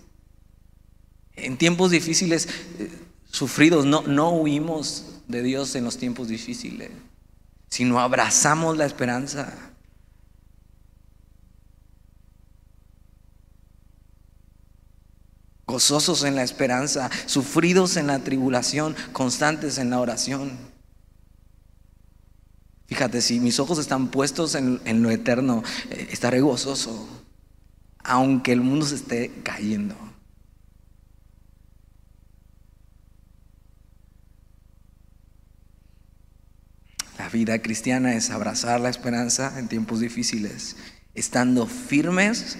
en 1.36 1.58
tiempos 1.58 1.90
difíciles, 1.90 2.48
eh, 2.78 2.90
sufridos, 3.30 3.84
no, 3.84 4.02
no 4.02 4.30
huimos 4.30 5.13
de 5.28 5.42
Dios 5.42 5.74
en 5.74 5.84
los 5.84 5.98
tiempos 5.98 6.28
difíciles, 6.28 6.90
sino 7.68 8.00
abrazamos 8.00 8.76
la 8.76 8.86
esperanza. 8.86 9.52
gozosos 15.66 16.22
en 16.22 16.36
la 16.36 16.44
esperanza, 16.44 17.10
sufridos 17.26 17.96
en 17.96 18.06
la 18.06 18.20
tribulación, 18.20 18.94
constantes 19.12 19.78
en 19.78 19.90
la 19.90 19.98
oración. 19.98 20.56
Fíjate, 22.86 23.20
si 23.20 23.40
mis 23.40 23.58
ojos 23.58 23.78
están 23.78 24.08
puestos 24.08 24.54
en, 24.54 25.02
lo 25.02 25.10
eterno, 25.10 25.64
eh, 25.90 26.08
estaré 26.12 26.40
gozoso, 26.40 27.08
aunque 28.04 28.52
el 28.52 28.60
mundo 28.60 28.86
se 28.86 28.94
esté 28.94 29.32
cayendo. 29.42 29.96
La 37.18 37.28
vida 37.28 37.60
cristiana 37.60 38.14
es 38.14 38.30
abrazar 38.30 38.80
la 38.80 38.88
esperanza 38.88 39.58
en 39.58 39.68
tiempos 39.68 40.00
difíciles, 40.00 40.76
estando 41.14 41.66
firmes, 41.66 42.58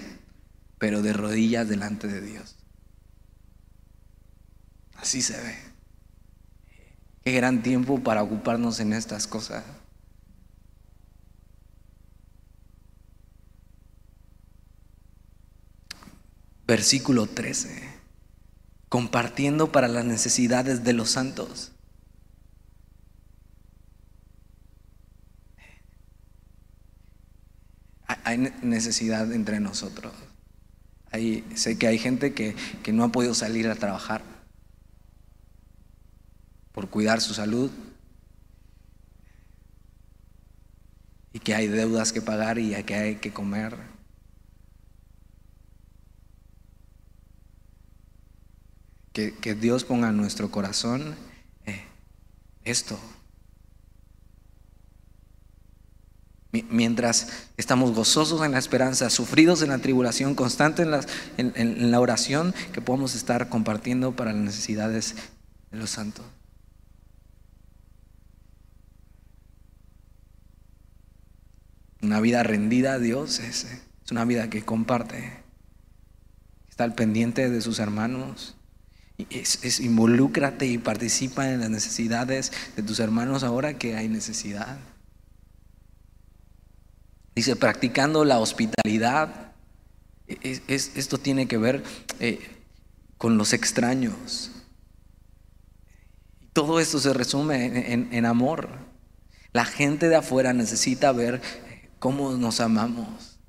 pero 0.77 1.01
de 1.01 1.13
rodillas 1.13 1.67
delante 1.67 2.07
de 2.07 2.21
Dios. 2.21 2.55
Así 4.95 5.21
se 5.21 5.37
ve. 5.37 5.55
Qué 7.23 7.33
gran 7.33 7.63
tiempo 7.63 8.01
para 8.01 8.23
ocuparnos 8.23 8.79
en 8.79 8.93
estas 8.93 9.27
cosas. 9.27 9.63
Versículo 16.65 17.27
13. 17.27 17.83
Compartiendo 18.89 19.71
para 19.71 19.87
las 19.87 20.05
necesidades 20.05 20.83
de 20.83 20.93
los 20.93 21.11
santos. 21.11 21.74
Hay 28.35 28.53
necesidad 28.63 29.31
entre 29.31 29.61
nosotros. 29.61 30.11
sé 31.55 31.77
que 31.77 31.87
hay 31.87 31.97
gente 31.97 32.33
que, 32.33 32.53
que 32.83 32.91
no 32.91 33.05
ha 33.05 33.11
podido 33.13 33.33
salir 33.33 33.69
a 33.69 33.75
trabajar 33.75 34.23
por 36.73 36.89
cuidar 36.89 37.21
su 37.21 37.33
salud 37.33 37.71
y 41.31 41.39
que 41.39 41.55
hay 41.55 41.69
deudas 41.69 42.11
que 42.11 42.21
pagar 42.21 42.59
y 42.59 42.73
que 42.83 42.95
hay 42.95 43.15
que 43.15 43.31
comer. 43.31 43.77
Que, 49.13 49.55
Dios 49.55 49.85
ponga 49.85 50.09
en 50.09 50.17
nuestro 50.17 50.51
corazón 50.51 51.15
eh, 51.65 51.85
esto. 52.65 52.99
Mientras 56.63 57.27
estamos 57.57 57.93
gozosos 57.93 58.45
en 58.45 58.51
la 58.51 58.59
esperanza, 58.59 59.09
sufridos 59.09 59.61
en 59.61 59.69
la 59.69 59.79
tribulación, 59.79 60.35
constantes 60.35 60.87
en, 61.37 61.53
en 61.55 61.91
la 61.91 61.99
oración, 61.99 62.53
que 62.73 62.81
podamos 62.81 63.15
estar 63.15 63.49
compartiendo 63.49 64.15
para 64.15 64.33
las 64.33 64.41
necesidades 64.41 65.15
de 65.71 65.77
los 65.77 65.89
santos. 65.89 66.25
Una 72.05 72.19
vida 72.19 72.43
rendida 72.43 72.93
a 72.93 72.99
Dios 72.99 73.39
es, 73.39 73.65
una 74.11 74.25
vida 74.25 74.47
que 74.47 74.63
comparte, 74.63 75.39
está 76.69 76.83
al 76.83 76.93
pendiente 76.93 77.49
de 77.49 77.61
sus 77.61 77.79
hermanos. 77.79 78.55
Es, 79.31 79.79
involúcrate 79.79 80.67
y 80.67 80.77
participa 80.77 81.49
en 81.49 81.61
las 81.61 81.71
necesidades 81.71 82.51
de 82.75 82.83
tus 82.83 82.99
hermanos 82.99 83.43
ahora 83.43 83.79
que 83.79 83.95
hay 83.95 84.07
necesidad. 84.07 84.77
Dice, 87.35 87.55
practicando 87.55 88.23
la 88.25 88.39
hospitalidad. 88.39 89.51
esto 90.27 91.17
tiene 91.17 91.47
que 91.47 91.57
ver 91.57 91.83
eh, 92.19 92.39
con 93.17 93.37
los 93.37 93.53
extraños. 93.53 94.51
Todo 96.53 96.79
esto 96.79 96.99
se 96.99 97.13
resume 97.13 97.93
en 97.93 98.25
amor. 98.25 98.69
La 99.51 99.65
gente 99.65 100.09
de 100.09 100.15
afuera 100.15 100.53
necesita 100.53 101.11
ver 101.11 101.41
cómo 101.99 102.33
nos 102.33 102.59
amamos 102.59 103.39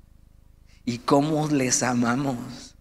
y 0.85 0.99
cómo 0.99 1.49
les 1.49 1.83
amamos. 1.83 2.75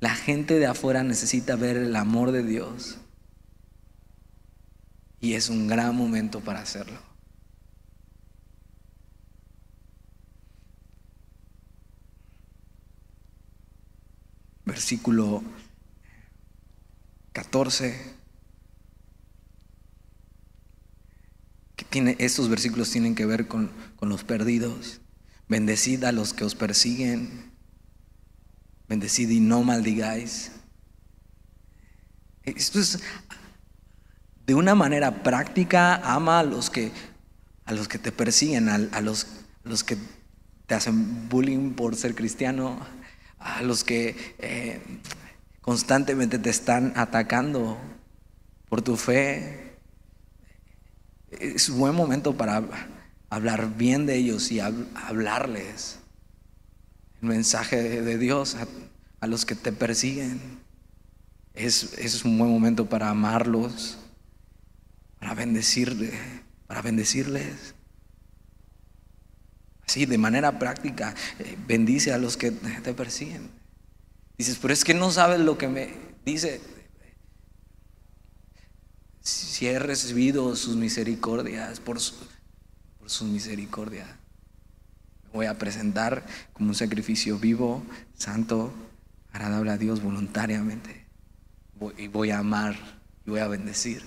La 0.00 0.14
gente 0.14 0.58
de 0.58 0.66
afuera 0.66 1.04
necesita 1.04 1.54
ver 1.54 1.76
el 1.76 1.94
amor 1.94 2.32
de 2.32 2.42
Dios. 2.42 2.98
Y 5.20 5.34
es 5.34 5.48
un 5.48 5.68
gran 5.68 5.94
momento 5.94 6.40
para 6.40 6.60
hacerlo. 6.60 7.13
Versículo 14.74 15.40
14. 17.32 17.94
Que 21.76 21.84
tiene, 21.84 22.16
estos 22.18 22.48
versículos 22.48 22.90
tienen 22.90 23.14
que 23.14 23.24
ver 23.24 23.46
con, 23.46 23.70
con 23.94 24.08
los 24.08 24.24
perdidos. 24.24 25.00
Bendecid 25.48 26.02
a 26.02 26.10
los 26.10 26.32
que 26.34 26.42
os 26.42 26.56
persiguen. 26.56 27.52
Bendecid 28.88 29.30
y 29.30 29.38
no 29.38 29.62
maldigáis. 29.62 30.50
Esto 32.42 32.80
es 32.80 32.98
de 34.44 34.54
una 34.56 34.74
manera 34.74 35.22
práctica, 35.22 35.94
ama 35.94 36.40
a 36.40 36.42
los 36.42 36.68
que 36.68 36.90
a 37.64 37.72
los 37.72 37.86
que 37.86 37.98
te 37.98 38.10
persiguen, 38.10 38.68
a, 38.68 39.00
los, 39.00 39.28
los 39.62 39.84
que 39.84 39.96
te 40.66 40.74
hacen 40.74 41.28
bullying 41.28 41.74
por 41.74 41.94
ser 41.94 42.16
cristiano, 42.16 42.80
a 43.44 43.62
los 43.62 43.84
que 43.84 44.16
eh, 44.38 44.80
constantemente 45.60 46.38
te 46.38 46.50
están 46.50 46.94
atacando 46.96 47.78
por 48.68 48.80
tu 48.82 48.96
fe. 48.96 49.76
Es 51.30 51.68
un 51.68 51.78
buen 51.78 51.94
momento 51.94 52.36
para 52.36 52.62
hablar 53.28 53.76
bien 53.76 54.06
de 54.06 54.16
ellos 54.16 54.50
y 54.50 54.60
hablarles 54.60 55.98
el 57.20 57.28
mensaje 57.28 58.00
de 58.00 58.18
Dios 58.18 58.56
a, 59.20 59.26
los 59.26 59.44
que 59.44 59.54
te 59.54 59.72
persiguen. 59.72 60.40
Es, 61.52 61.94
es, 61.98 62.24
un 62.24 62.38
buen 62.38 62.50
momento 62.50 62.88
para 62.88 63.10
amarlos, 63.10 63.98
para 65.18 65.34
bendecirle, 65.34 66.12
para 66.66 66.82
bendecirles. 66.82 67.73
Así, 69.86 70.06
de 70.06 70.18
manera 70.18 70.58
práctica, 70.58 71.14
eh, 71.38 71.56
bendice 71.66 72.12
a 72.12 72.18
los 72.18 72.36
que 72.36 72.50
te 72.50 72.94
persiguen. 72.94 73.50
Dices, 74.38 74.58
pero 74.60 74.72
es 74.72 74.84
que 74.84 74.94
no 74.94 75.10
sabes 75.10 75.40
lo 75.40 75.58
que 75.58 75.68
me 75.68 75.94
dice. 76.24 76.60
Si 79.20 79.66
he 79.66 79.78
recibido 79.78 80.54
sus 80.56 80.76
misericordias, 80.76 81.80
por, 81.80 82.00
su, 82.00 82.14
por 82.98 83.08
sus 83.08 83.28
misericordias, 83.28 84.08
me 85.24 85.30
voy 85.32 85.46
a 85.46 85.58
presentar 85.58 86.26
como 86.52 86.70
un 86.70 86.74
sacrificio 86.74 87.38
vivo, 87.38 87.82
santo, 88.16 88.72
agradable 89.32 89.70
a 89.70 89.78
Dios 89.78 90.02
voluntariamente. 90.02 91.06
y 91.98 92.08
voy 92.08 92.30
a 92.30 92.38
amar 92.38 92.76
y 93.26 93.30
voy 93.30 93.40
a 93.40 93.48
bendecir. 93.48 94.02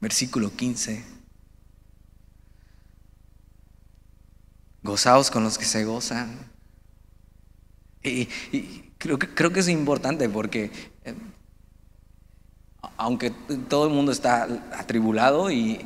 Versículo 0.00 0.54
15. 0.54 1.13
Gozaos 4.84 5.30
con 5.30 5.42
los 5.42 5.58
que 5.58 5.64
se 5.64 5.84
gozan. 5.84 6.30
Y, 8.02 8.28
creo, 8.98 9.18
que, 9.18 9.28
creo 9.28 9.50
que 9.50 9.60
es 9.60 9.68
importante 9.68 10.28
porque 10.28 10.70
eh, 11.04 11.14
aunque 12.98 13.30
todo 13.68 13.86
el 13.86 13.94
mundo 13.94 14.12
está 14.12 14.44
atribulado 14.72 15.50
y, 15.50 15.80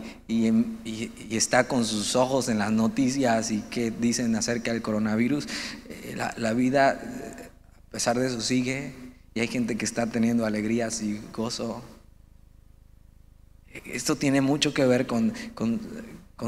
está 1.30 1.68
con 1.68 1.84
sus 1.84 2.16
ojos 2.16 2.48
en 2.48 2.58
las 2.58 2.72
noticias 2.72 3.52
y 3.52 3.60
que 3.62 3.92
dicen 3.92 4.34
acerca 4.34 4.72
del 4.72 4.82
coronavirus, 4.82 5.46
eh, 5.88 6.16
la, 6.36 6.52
vida, 6.52 7.00
a 7.86 7.90
pesar 7.90 8.18
de 8.18 8.26
eso, 8.26 8.40
sigue 8.40 8.92
y 9.32 9.40
hay 9.40 9.46
gente 9.46 9.76
que 9.76 9.84
está 9.84 10.08
teniendo 10.08 10.44
alegrías 10.44 11.00
y 11.02 11.20
gozo. 11.32 11.82
Esto 13.84 14.16
tiene 14.16 14.40
mucho 14.40 14.74
que 14.74 14.84
ver 14.84 15.06
con 15.06 15.32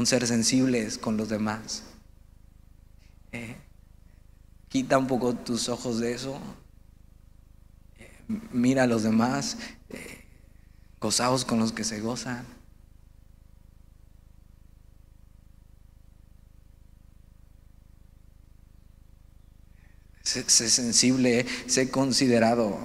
ser 0.05 0.27
sensibles 0.27 0.97
con 0.97 1.15
los 1.15 1.29
demás. 1.29 1.83
Eh, 3.31 3.55
quita 4.69 4.97
un 4.97 5.07
poco 5.07 5.33
tus 5.35 5.69
ojos 5.69 5.99
de 5.99 6.13
eso. 6.13 6.39
Eh, 7.97 8.11
mira 8.51 8.83
a 8.83 8.87
los 8.87 9.03
demás. 9.03 9.57
Eh, 9.89 10.25
gozaos 10.99 11.45
con 11.45 11.59
los 11.59 11.71
que 11.71 11.83
se 11.83 11.99
gozan. 12.01 12.45
Sé, 20.23 20.43
sensible, 20.69 21.45
sé 21.67 21.89
considerado. 21.89 22.77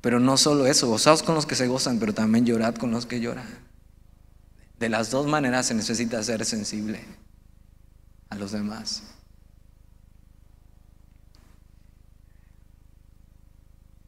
Pero 0.00 0.20
no 0.20 0.36
solo 0.36 0.66
eso, 0.66 0.88
gozaos 0.88 1.22
con 1.22 1.34
los 1.34 1.46
que 1.46 1.54
se 1.54 1.66
gozan, 1.66 1.98
pero 1.98 2.14
también 2.14 2.46
llorad 2.46 2.74
con 2.74 2.90
los 2.90 3.06
que 3.06 3.20
lloran. 3.20 3.69
De 4.80 4.88
las 4.88 5.10
dos 5.10 5.26
maneras 5.26 5.66
se 5.66 5.74
necesita 5.74 6.22
ser 6.22 6.44
sensible 6.46 7.04
a 8.30 8.36
los 8.36 8.52
demás. 8.52 9.02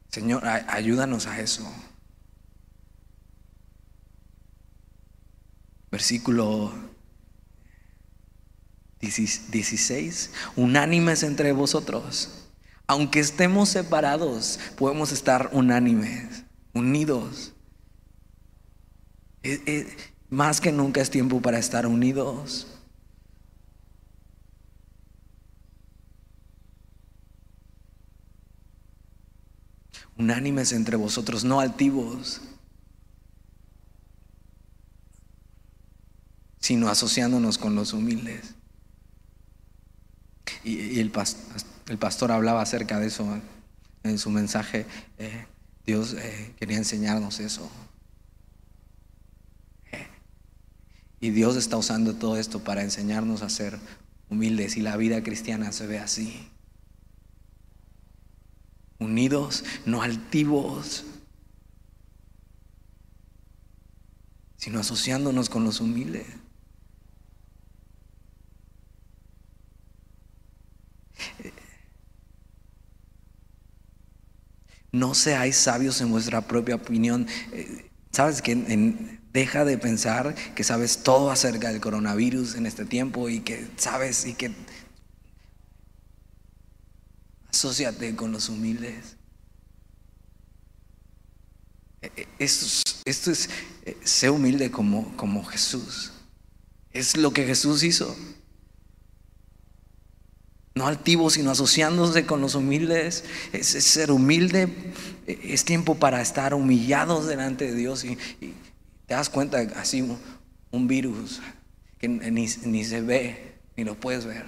Señor, 0.09 0.45
ayúdanos 0.47 1.27
a 1.27 1.39
eso. 1.39 1.71
Versículo 5.91 6.73
16. 8.99 10.31
Unánimes 10.55 11.21
entre 11.21 11.51
vosotros. 11.51 12.47
Aunque 12.87 13.19
estemos 13.19 13.69
separados, 13.69 14.59
podemos 14.75 15.11
estar 15.11 15.51
unánimes, 15.53 16.45
unidos. 16.73 17.53
Más 20.33 20.59
que 20.59 20.71
nunca 20.71 20.99
es 20.99 21.11
tiempo 21.11 21.43
para 21.43 21.59
estar 21.59 21.85
unidos. 21.85 22.65
Unánimes 30.17 30.71
entre 30.71 30.95
vosotros, 30.95 31.43
no 31.43 31.59
altivos, 31.59 32.41
sino 36.59 36.89
asociándonos 36.89 37.59
con 37.59 37.75
los 37.75 37.93
humildes. 37.93 38.55
Y, 40.63 40.99
el, 40.99 41.11
pastor, 41.11 42.31
hablaba 42.31 42.63
acerca 42.63 42.99
de 42.99 43.05
eso 43.05 43.39
en 44.01 44.17
su 44.17 44.31
mensaje. 44.31 44.87
Eh, 45.19 45.45
Dios 45.85 46.13
eh, 46.13 46.55
quería 46.57 46.77
enseñarnos 46.77 47.39
eso. 47.39 47.69
Y 51.23 51.29
Dios 51.29 51.55
está 51.55 51.77
usando 51.77 52.15
todo 52.15 52.35
esto 52.35 52.65
para 52.65 52.81
enseñarnos 52.81 53.43
a 53.43 53.49
ser 53.49 53.79
humildes 54.29 54.75
y 54.75 54.81
la 54.81 54.97
vida 54.97 55.23
cristiana 55.23 55.71
se 55.71 55.87
ve 55.87 55.97
así. 55.97 56.49
Unidos, 58.99 59.63
no 59.85 60.01
altivos, 60.01 61.05
sino 64.57 64.81
asociándonos 64.81 65.47
con 65.47 65.63
los 65.63 65.79
humildes. 65.79 66.27
No 74.91 75.15
seáis 75.15 75.55
sabios 75.55 76.01
en 76.01 76.11
vuestra 76.11 76.41
propia 76.41 76.75
opinión. 76.75 77.27
Eh, 77.53 77.89
Sabes 78.13 78.43
que 78.43 78.51
en, 78.51 79.22
Deja 79.33 79.65
de 79.65 79.79
pensar 79.79 80.35
que 80.53 80.63
sabes 80.63 81.01
todo 81.01 81.31
acerca 81.31 81.71
del 81.71 81.81
coronavirus 81.81 82.53
en 82.53 82.67
este 82.67 82.85
tiempo 82.85 83.29
y 83.29 83.39
que 83.39 83.67
sabes 83.77 84.27
y 84.27 84.35
que 84.35 84.51
asociate 87.49 88.15
con 88.15 88.31
los 88.31 88.49
humildes. 88.49 89.17
E, 92.03 92.11
e, 92.15 92.27
esto, 92.37 93.31
es, 93.31 93.49
eh, 93.85 93.97
sé 94.03 94.29
humilde 94.29 94.69
como, 94.69 95.17
como 95.17 95.43
Jesús. 95.43 96.11
Es 96.91 97.17
lo 97.17 97.33
que 97.33 97.47
Jesús 97.47 97.81
hizo. 97.81 98.15
No 100.75 100.85
altivo, 100.85 101.31
sino 101.31 101.49
asociándose 101.49 102.27
con 102.27 102.39
los 102.39 102.53
humildes. 102.53 103.23
Es, 103.51 103.65
ser 103.65 104.11
humilde. 104.11 104.93
Es 105.25 105.65
tiempo 105.65 105.95
para 105.95 106.21
estar 106.21 106.53
humillados 106.53 107.25
delante 107.25 107.65
de 107.65 107.75
Dios 107.75 108.03
y 108.03 108.15
te 109.13 109.17
das 109.17 109.29
cuenta 109.29 109.59
así 109.75 110.01
un, 110.71 110.87
virus 110.87 111.39
que 111.99 112.07
ni, 112.07 112.47
se 112.47 113.01
ve, 113.01 113.59
ni 113.77 113.83
lo 113.83 113.93
puedes 113.93 114.25
ver. 114.25 114.43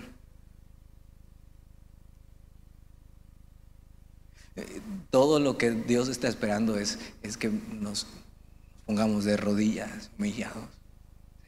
Eh, 4.55 4.81
todo 5.11 5.39
lo 5.39 5.59
que 5.59 5.69
Dios 5.69 6.09
está 6.09 6.27
esperando 6.27 6.79
es, 6.79 6.97
es 7.21 7.37
que 7.37 7.49
nos 7.49 8.07
pongamos 8.87 9.23
de 9.23 9.37
rodillas, 9.37 10.09
humillados. 10.17 10.67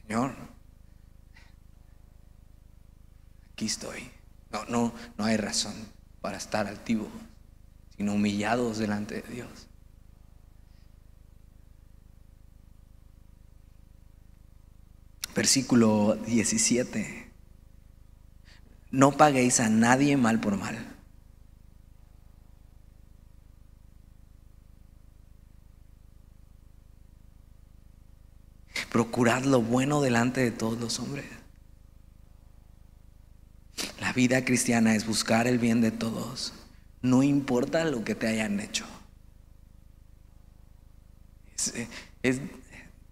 Señor, 0.06 0.36
aquí 3.52 3.66
estoy. 3.66 4.12
No, 4.52 4.64
no, 4.66 4.94
no 5.16 5.24
hay 5.24 5.38
razón 5.38 5.74
para 6.20 6.36
estar 6.36 6.68
altivos, 6.68 7.08
sino 7.96 8.14
humillados 8.14 8.78
delante 8.78 9.22
de 9.22 9.34
Dios. 9.34 9.67
Versículo 15.34 16.16
17. 16.26 17.30
No 18.90 19.12
paguéis 19.12 19.60
a 19.60 19.68
nadie 19.68 20.16
mal 20.16 20.40
por 20.40 20.56
mal. 20.56 20.98
Procurad 28.90 29.44
lo 29.44 29.60
bueno 29.60 30.00
delante 30.00 30.40
de 30.40 30.50
todos 30.50 30.80
los 30.80 30.98
hombres. 30.98 31.26
La 34.00 34.12
vida 34.12 34.44
cristiana 34.44 34.94
es 34.94 35.06
buscar 35.06 35.46
el 35.46 35.58
bien 35.58 35.80
de 35.80 35.90
todos, 35.90 36.54
no 37.02 37.22
importa 37.22 37.84
lo 37.84 38.04
que 38.04 38.14
te 38.14 38.26
hayan 38.26 38.58
hecho. 38.58 38.86
Es, 42.22 42.40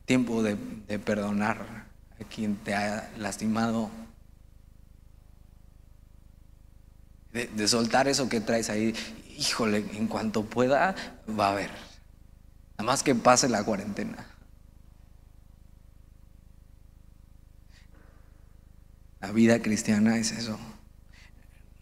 tiempo 0.06 0.42
de 0.42 0.56
perdonar 0.98 1.85
a 2.20 2.24
quien 2.24 2.56
te 2.56 2.74
ha 2.74 3.10
lastimado. 3.18 3.90
de, 7.44 7.68
soltar 7.68 8.08
eso 8.08 8.28
que 8.28 8.40
traes 8.40 8.70
ahí. 8.70 8.94
Híjole, 9.38 9.84
en 9.94 10.06
cuanto 10.06 10.44
pueda, 10.44 10.94
va 11.28 11.48
a 11.48 11.52
haber. 11.52 11.70
Nada 12.78 12.84
más 12.84 13.02
que 13.02 13.14
pase 13.14 13.48
la 13.48 13.64
cuarentena. 13.64 14.26
La 19.20 19.32
vida 19.32 19.60
cristiana 19.60 20.18
es 20.18 20.32
eso. 20.32 20.58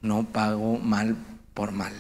No 0.00 0.24
pago 0.24 0.78
mal 0.78 1.16
por 1.54 1.72
mal, 1.72 1.92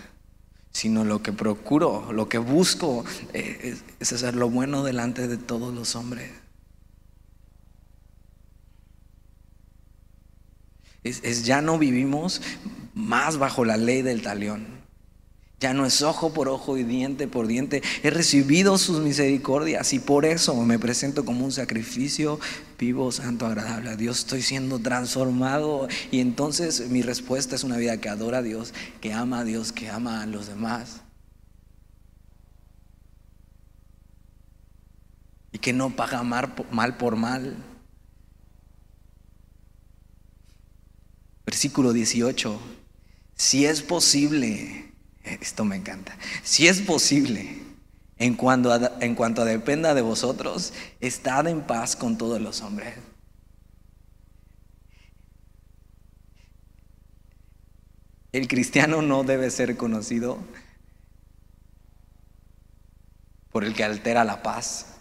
sino 0.72 1.04
lo 1.04 1.22
que 1.22 1.32
procuro, 1.32 2.12
lo 2.12 2.28
que 2.28 2.38
busco 2.38 3.04
eh, 3.32 3.78
es 4.00 4.12
hacer 4.12 4.34
lo 4.34 4.50
bueno 4.50 4.84
delante 4.84 5.28
de 5.28 5.36
todos 5.36 5.72
los 5.74 5.96
hombres. 5.96 6.30
Es, 11.04 11.44
ya 11.44 11.60
no 11.60 11.78
vivimos 11.78 12.40
más 12.94 13.36
bajo 13.36 13.64
la 13.64 13.76
ley 13.76 14.00
del 14.00 14.22
talión. 14.22 14.66
Ya 15.60 15.72
no 15.72 15.86
es 15.86 16.02
ojo 16.02 16.32
por 16.32 16.48
ojo 16.48 16.76
y 16.76 16.82
diente 16.82 17.28
por 17.28 17.46
diente. 17.46 17.82
He 18.02 18.10
recibido 18.10 18.76
sus 18.76 19.00
misericordias 19.00 19.92
y 19.92 19.98
por 19.98 20.24
eso 20.24 20.54
me 20.56 20.78
presento 20.78 21.24
como 21.24 21.44
un 21.44 21.52
sacrificio 21.52 22.40
vivo, 22.78 23.12
santo, 23.12 23.46
agradable 23.46 23.90
a 23.90 23.96
Dios. 23.96 24.20
Estoy 24.20 24.42
siendo 24.42 24.78
transformado 24.78 25.88
y 26.10 26.20
entonces 26.20 26.88
mi 26.88 27.02
respuesta 27.02 27.54
es 27.54 27.64
una 27.64 27.76
vida 27.76 27.98
que 27.98 28.08
adora 28.08 28.38
a 28.38 28.42
Dios, 28.42 28.74
que 29.00 29.12
ama 29.12 29.40
a 29.40 29.44
Dios, 29.44 29.72
que 29.72 29.90
ama 29.90 30.22
a 30.22 30.26
los 30.26 30.48
demás. 30.48 31.02
Y 35.52 35.58
que 35.58 35.72
no 35.72 35.94
paga 35.94 36.22
mal 36.22 36.96
por 36.96 37.16
mal. 37.16 37.73
Versículo 41.64 41.94
18. 41.94 42.60
Si 43.36 43.64
es 43.64 43.80
posible, 43.80 44.92
esto 45.22 45.64
me 45.64 45.76
encanta, 45.76 46.14
si 46.42 46.68
es 46.68 46.82
posible, 46.82 47.62
en 48.18 48.34
cuanto, 48.34 48.70
a, 48.70 49.44
dependa 49.46 49.94
de 49.94 50.02
vosotros, 50.02 50.74
estad 51.00 51.46
en 51.46 51.62
paz 51.62 51.96
con 51.96 52.18
todos 52.18 52.38
los 52.38 52.60
hombres. 52.60 52.98
El 58.32 58.46
cristiano 58.46 59.00
no 59.00 59.24
debe 59.24 59.50
ser 59.50 59.78
conocido 59.78 60.36
por 63.52 63.64
el 63.64 63.72
que 63.72 63.84
altera 63.84 64.22
la 64.24 64.42
paz, 64.42 64.96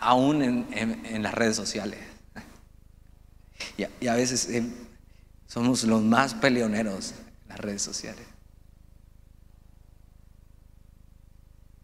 aún 0.00 0.42
en, 0.42 1.22
las 1.22 1.34
redes 1.34 1.56
sociales. 1.56 2.00
Y 4.00 4.06
a, 4.06 4.14
veces 4.14 4.48
eh, 4.48 4.62
somos 5.54 5.84
los 5.84 6.02
más 6.02 6.34
peleoneros 6.34 7.14
en 7.44 7.48
las 7.48 7.60
redes 7.60 7.80
sociales. 7.80 8.26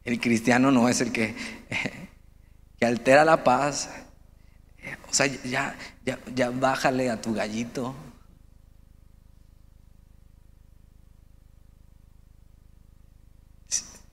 El 0.02 0.18
cristiano 0.18 0.72
no 0.72 0.88
es 0.88 1.00
el 1.00 1.12
que, 1.12 1.36
que 2.80 2.84
altera 2.84 3.24
la 3.24 3.44
paz. 3.44 3.88
O 5.08 5.14
sea, 5.14 5.26
ya, 5.26 5.76
ya, 6.04 6.18
ya 6.34 6.50
bájale 6.50 7.10
a 7.10 7.20
tu 7.20 7.32
gallito. 7.32 7.94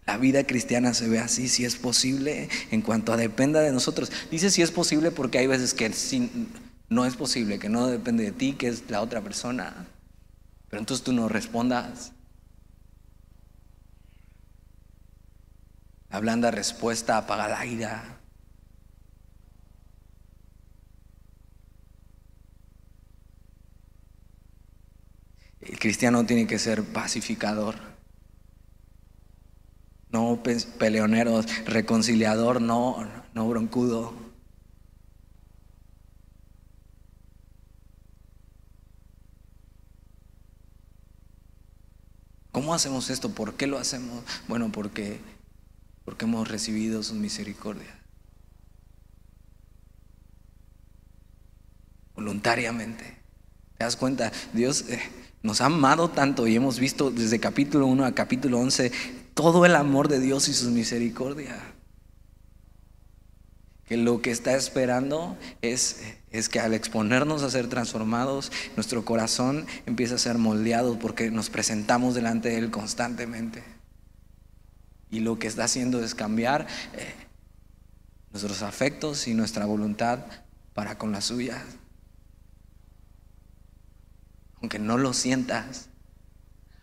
La 0.05 0.17
vida 0.17 0.45
cristiana 0.45 0.93
se 0.93 1.07
ve 1.07 1.17
así, 1.17 1.49
si 1.49 1.65
es 1.65 1.77
posible, 1.77 2.47
en 2.69 2.83
cuanto 2.83 3.11
a 3.11 3.17
dependa 3.17 3.61
de 3.61 3.71
nosotros. 3.71 4.11
Dice 4.29 4.51
si 4.51 4.61
es 4.61 4.69
posible 4.69 5.09
porque 5.09 5.39
hay 5.39 5.47
veces 5.47 5.73
que 5.73 5.91
sin, 5.93 6.47
no 6.89 7.05
es 7.05 7.15
posible, 7.15 7.59
que 7.59 7.69
no 7.69 7.87
depende 7.87 8.23
de 8.23 8.31
ti, 8.31 8.53
que 8.53 8.67
es 8.67 8.89
la 8.89 9.01
otra 9.01 9.21
persona. 9.21 9.87
Pero 10.69 10.79
entonces 10.79 11.03
tú 11.03 11.13
no 11.13 11.27
respondas. 11.27 12.13
La 16.09 16.19
blanda 16.19 16.51
respuesta 16.51 17.17
apaga 17.17 17.47
la 17.47 17.65
ira. 17.65 18.17
El 25.59 25.79
cristiano 25.79 26.25
tiene 26.25 26.47
que 26.47 26.59
ser 26.59 26.83
pacificador, 26.83 27.75
no 30.09 30.41
peleonero, 30.79 31.41
reconciliador, 31.65 32.61
no, 32.61 33.05
no 33.33 33.49
broncudo. 33.49 34.26
¿Cómo 42.67 42.75
hacemos 42.75 43.09
esto? 43.09 43.29
¿Por 43.29 43.53
qué 43.53 43.65
lo 43.65 43.77
hacemos? 43.77 44.25
Bueno, 44.49 44.69
porque, 44.73 45.21
porque 46.03 46.25
hemos 46.25 46.49
recibido 46.49 47.01
su 47.01 47.13
misericordia. 47.15 47.97
Voluntariamente. 52.13 53.05
¿Te 53.77 53.85
das 53.85 53.95
cuenta? 53.95 54.33
Dios 54.51 54.83
eh, 54.89 54.99
nos 55.43 55.61
ha 55.61 55.67
amado 55.67 56.09
tanto 56.09 56.45
y 56.45 56.57
hemos 56.57 56.77
visto 56.77 57.09
desde 57.09 57.39
capítulo 57.39 57.87
1 57.87 58.03
a 58.03 58.11
capítulo 58.11 58.59
11 58.59 58.91
todo 59.33 59.65
el 59.65 59.73
amor 59.73 60.09
de 60.09 60.19
Dios 60.19 60.49
y 60.49 60.53
su 60.53 60.69
misericordia 60.69 61.76
que 63.87 63.95
lo 63.95 64.21
que 64.21 64.31
está 64.31 64.55
esperando 64.55 65.37
es, 65.61 66.01
es, 66.31 66.49
que 66.49 66.59
al 66.59 66.73
exponernos 66.73 67.41
a 67.41 67.49
ser 67.49 67.69
transformados, 67.69 68.51
nuestro 68.75 69.05
corazón 69.05 69.65
empieza 69.85 70.15
a 70.15 70.19
ser 70.19 70.37
moldeado 70.37 70.99
porque 70.99 71.31
nos 71.31 71.49
presentamos 71.49 72.13
delante 72.13 72.49
de 72.49 72.57
Él 72.57 72.69
constantemente. 72.69 73.63
Y 75.09 75.21
lo 75.21 75.39
que 75.39 75.47
está 75.47 75.63
haciendo 75.63 76.03
es 76.03 76.15
cambiar 76.15 76.67
eh, 76.93 77.13
nuestros 78.31 78.61
afectos 78.61 79.27
y 79.29 79.33
nuestra 79.33 79.65
voluntad 79.65 80.19
para 80.73 80.97
con 80.97 81.13
la 81.13 81.21
suya. 81.21 81.63
Aunque 84.61 84.79
no 84.79 84.97
lo 84.97 85.13
sientas, 85.13 85.87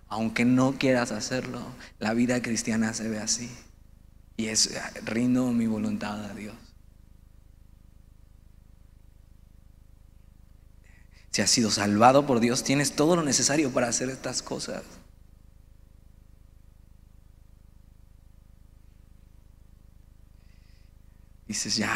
aunque 0.09 0.47
no 0.47 0.79
quieras 0.79 1.13
hacerlo, 1.13 1.61
la 1.99 2.15
vida 2.15 2.41
cristiana 2.41 2.95
se 2.95 3.09
ve 3.11 3.19
así. 3.19 3.51
Y 4.39 4.47
es 4.47 4.81
rindo 5.05 5.53
mi 5.53 5.67
voluntad 5.67 6.25
a 6.25 6.35
Dios. 6.35 6.64
Si 11.35 11.43
has 11.43 11.51
sido 11.51 11.69
salvado 11.69 12.27
por 12.27 12.39
Dios, 12.39 12.63
tienes 12.63 12.95
todo 12.95 13.17
lo 13.17 13.25
necesario 13.25 13.73
para 13.73 13.89
hacer 13.89 14.09
estas 14.09 14.41
cosas. 14.41 14.85
Dices, 21.49 21.75
ya, 21.75 21.91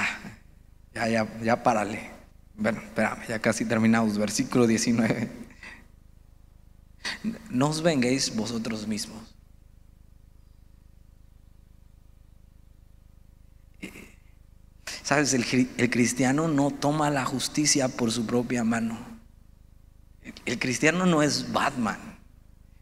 ya, 0.93 1.07
ya, 1.07 1.39
ya 1.41 1.63
párale. 1.63 2.11
Bueno, 2.57 2.81
espérame, 2.81 3.29
ya 3.29 3.39
casi 3.39 3.65
terminamos. 3.65 4.19
Versículo 4.19 4.67
19. 4.67 5.31
No 7.51 7.69
os 7.69 7.81
venguéis 7.81 8.35
vosotros 8.35 8.89
mismos. 8.89 9.37
Sabes, 15.05 15.33
el, 15.33 15.45
el 15.77 15.91
cristiano 15.91 16.49
no 16.49 16.73
toma 16.73 17.09
la 17.09 17.25
justicia 17.25 17.87
por 17.87 18.11
su 18.11 18.27
propia 18.27 18.65
mano. 18.65 19.18
El 20.45 20.59
cristiano 20.59 21.07
no 21.07 21.23
es 21.23 21.53
Batman, 21.53 22.19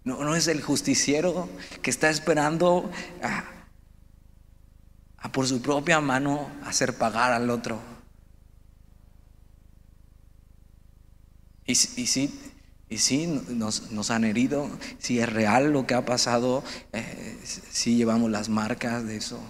no, 0.05 0.37
es 0.37 0.47
el 0.47 0.63
justiciero 0.63 1.49
que 1.83 1.91
está 1.91 2.11
esperando 2.11 2.91
a, 3.23 3.45
por 5.33 5.49
su 5.49 5.61
propia 5.61 6.01
mano 6.01 6.49
hacer 6.65 6.97
pagar 6.97 7.33
al 7.33 7.51
otro. 7.51 7.81
Y, 11.67 11.75
sí, 11.75 12.33
y 12.89 12.99
sí 12.99 13.27
nos, 13.49 14.11
han 14.13 14.23
herido, 14.23 14.71
si 15.01 15.19
es 15.19 15.29
real 15.29 15.73
lo 15.73 15.89
que 15.89 15.95
ha 15.95 16.05
pasado, 16.05 16.63
eh, 16.93 17.41
si 17.43 17.97
llevamos 17.97 18.31
las 18.31 18.49
marcas 18.49 19.05
de 19.05 19.17
eso. 19.17 19.41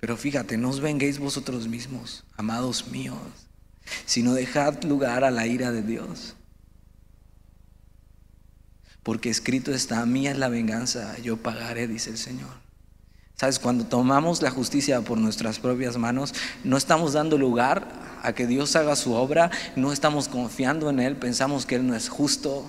Pero 0.00 0.16
fíjate, 0.16 0.56
no 0.56 0.70
os 0.70 0.80
venguéis 0.80 1.18
vosotros 1.18 1.68
mismos, 1.68 2.24
amados 2.36 2.88
míos, 2.88 3.18
sino 4.04 4.34
dejad 4.34 4.82
lugar 4.84 5.24
a 5.24 5.30
la 5.30 5.46
ira 5.46 5.72
de 5.72 5.82
Dios. 5.82 6.34
Porque 9.02 9.30
escrito 9.30 9.72
está, 9.72 10.00
a 10.00 10.06
mí 10.06 10.26
es 10.26 10.36
la 10.36 10.48
venganza, 10.48 11.16
yo 11.18 11.36
pagaré, 11.36 11.86
dice 11.86 12.10
el 12.10 12.18
Señor. 12.18 12.50
Sabes, 13.36 13.58
cuando 13.58 13.84
tomamos 13.84 14.42
la 14.42 14.50
justicia 14.50 15.00
por 15.02 15.18
nuestras 15.18 15.58
propias 15.58 15.96
manos, 15.98 16.34
no 16.64 16.76
estamos 16.76 17.12
dando 17.12 17.36
lugar 17.36 17.86
a 18.22 18.32
que 18.32 18.46
Dios 18.46 18.74
haga 18.76 18.96
su 18.96 19.12
obra, 19.12 19.50
no 19.76 19.92
estamos 19.92 20.28
confiando 20.28 20.90
en 20.90 21.00
Él, 21.00 21.16
pensamos 21.16 21.66
que 21.66 21.76
Él 21.76 21.86
no 21.86 21.94
es 21.94 22.08
justo, 22.08 22.68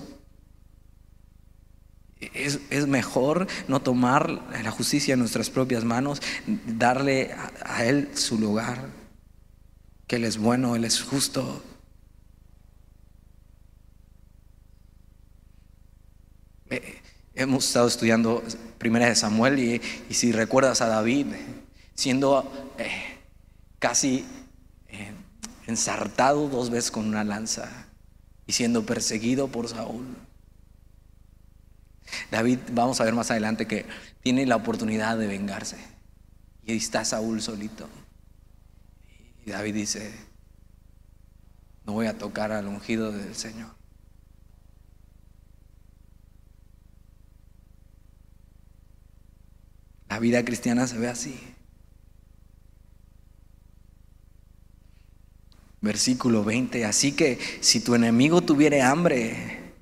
es, 2.20 2.86
mejor 2.88 3.46
no 3.68 3.80
tomar 3.80 4.28
la 4.62 4.70
justicia 4.72 5.14
en 5.14 5.20
nuestras 5.20 5.50
propias 5.50 5.84
manos, 5.84 6.20
darle 6.66 7.32
a, 7.64 7.84
Él 7.84 8.10
su 8.14 8.38
lugar, 8.38 8.88
que 10.06 10.16
Él 10.16 10.24
es 10.24 10.36
bueno, 10.38 10.74
Él 10.74 10.84
es 10.84 11.00
justo. 11.00 11.62
Eh, 16.70 17.00
hemos 17.34 17.66
estado 17.66 17.86
estudiando 17.86 18.42
Primera 18.78 19.06
de 19.06 19.14
Samuel 19.14 19.58
y, 19.58 19.80
si 20.12 20.32
recuerdas 20.32 20.80
a 20.80 20.88
David, 20.88 21.32
eh, 21.32 21.46
siendo 21.94 22.72
eh, 22.78 23.18
casi 23.78 24.24
ensartado 25.68 26.48
dos 26.48 26.70
veces 26.70 26.90
con 26.90 27.06
una 27.06 27.22
lanza 27.22 27.86
y 28.46 28.54
siendo 28.54 28.84
perseguido 28.86 29.48
por 29.48 29.68
Saúl 29.68 30.16
David, 32.30 32.58
vamos 32.72 33.00
a 33.00 33.04
ver 33.04 33.14
más 33.14 33.30
adelante 33.30 33.66
que 33.66 33.86
tiene 34.22 34.46
la 34.46 34.56
oportunidad 34.56 35.16
de 35.18 35.26
vengarse. 35.26 35.76
Y 36.64 36.72
ahí 36.72 36.76
está 36.76 37.04
Saúl 37.04 37.40
solito. 37.40 37.88
Y 39.46 39.50
David 39.50 39.74
dice, 39.74 40.12
no 41.84 41.94
voy 41.94 42.06
a 42.06 42.18
tocar 42.18 42.52
al 42.52 42.66
ungido 42.66 43.12
del 43.12 43.34
Señor. 43.34 43.70
La 50.08 50.18
vida 50.18 50.44
cristiana 50.44 50.86
se 50.86 50.98
ve 50.98 51.08
así. 51.08 51.38
Versículo 55.80 56.44
20, 56.44 56.84
así 56.84 57.12
que 57.12 57.38
si 57.60 57.80
tu 57.80 57.94
enemigo 57.94 58.42
tuviere 58.42 58.82
hambre, 58.82 59.72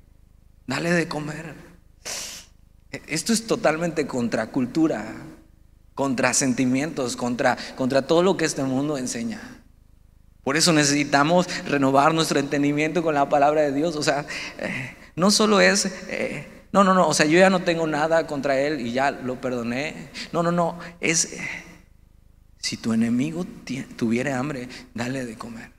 dale 0.67 0.91
de 0.91 1.07
comer. 1.07 1.66
Esto 3.07 3.33
es 3.33 3.45
totalmente 3.45 4.07
contra 4.07 4.47
cultura, 4.47 5.05
contra 5.93 6.33
sentimientos, 6.33 7.15
contra, 7.15 7.57
contra 7.75 8.01
todo 8.01 8.23
lo 8.23 8.37
que 8.37 8.45
este 8.45 8.63
mundo 8.63 8.97
enseña. 8.97 9.41
Por 10.43 10.55
eso 10.55 10.71
necesitamos 10.71 11.47
renovar 11.65 12.13
nuestro 12.13 12.39
entendimiento 12.39 13.03
con 13.03 13.13
la 13.13 13.27
palabra 13.27 13.61
de 13.61 13.73
Dios. 13.73 13.95
O 13.97 14.03
sea, 14.03 14.25
eh, 14.59 14.95
no 15.15 15.31
solo 15.31 15.59
es... 15.59 15.85
Eh, 16.07 16.47
no, 16.71 16.83
no, 16.83 16.93
no, 16.93 17.07
o 17.07 17.13
sea, 17.13 17.25
yo 17.25 17.39
ya 17.39 17.49
no 17.49 17.63
tengo 17.63 17.87
nada 17.87 18.27
contra 18.27 18.59
él 18.59 18.81
y 18.81 18.91
ya 18.91 19.11
lo 19.11 19.39
perdoné. 19.41 20.09
No, 20.31 20.43
no, 20.43 20.51
no, 20.51 20.77
es, 20.99 21.37
si 22.59 22.77
tu 22.77 22.93
enemigo 22.93 23.45
tuviera 23.95 24.37
hambre, 24.37 24.67
dale 24.93 25.25
de 25.25 25.37
comer. 25.37 25.71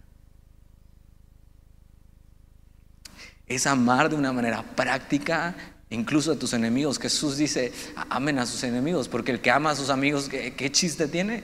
Es 3.47 3.66
amar 3.66 4.09
de 4.09 4.16
una 4.16 4.33
manera 4.33 4.62
práctica, 4.62 5.55
incluso 5.91 6.32
a 6.32 6.36
tus 6.36 6.53
enemigos. 6.53 6.99
Jesús 6.99 7.36
dice, 7.36 7.72
amen 8.11 8.39
a 8.39 8.47
sus 8.47 8.62
enemigos, 8.64 9.09
porque 9.09 9.32
el 9.32 9.41
que 9.41 9.51
ama 9.51 9.70
a 9.70 9.76
sus 9.76 9.91
amigos, 9.91 10.28
¿qué, 10.28 10.72
chiste 10.72 11.09
tiene? 11.09 11.43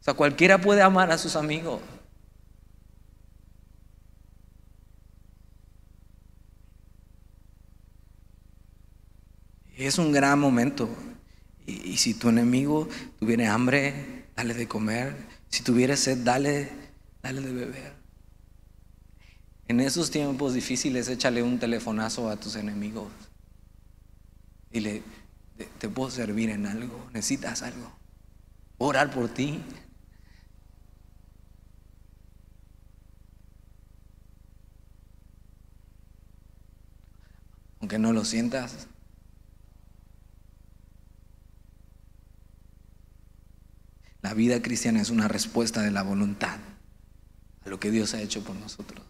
O 0.00 0.04
sea, 0.04 0.14
cualquiera 0.14 0.60
puede 0.60 0.82
amar 0.82 1.10
a 1.10 1.18
sus 1.18 1.36
amigos. 1.36 1.80
Es 9.76 9.98
un 9.98 10.10
gran 10.12 10.38
momento. 10.38 10.88
Y, 11.66 11.96
si 11.98 12.14
tu 12.14 12.28
enemigo 12.28 12.88
tuviera 13.18 13.52
hambre, 13.52 14.24
dale 14.36 14.54
de 14.54 14.68
comer. 14.68 15.14
Si 15.48 15.62
tuviera 15.62 15.96
sed, 15.96 16.18
dale, 16.18 16.70
dale 17.22 17.40
de 17.40 17.52
beber. 17.52 17.95
En 19.68 19.80
esos 19.80 20.10
tiempos 20.10 20.54
difíciles, 20.54 21.08
échale 21.08 21.42
un 21.42 21.58
telefonazo 21.58 22.30
a 22.30 22.36
tus 22.36 22.56
enemigos. 22.56 23.10
Dile, 24.70 25.02
te, 25.78 25.88
puedo 25.88 26.10
servir 26.10 26.50
en 26.50 26.66
algo, 26.66 27.08
necesitas 27.12 27.62
algo. 27.62 27.92
Orar 28.78 29.10
por 29.10 29.28
ti. 29.28 29.62
Aunque 37.80 37.98
no 37.98 38.12
lo 38.12 38.24
sientas, 38.24 38.88
La 44.26 44.34
vida 44.34 44.60
cristiana 44.60 45.00
es 45.00 45.10
una 45.10 45.28
respuesta 45.28 45.82
de 45.82 45.92
la 45.92 46.02
voluntad 46.02 46.58
a 47.64 47.68
lo 47.68 47.78
que 47.78 47.92
Dios 47.92 48.12
ha 48.12 48.20
hecho 48.20 48.42
por 48.42 48.56
nosotros. 48.56 49.05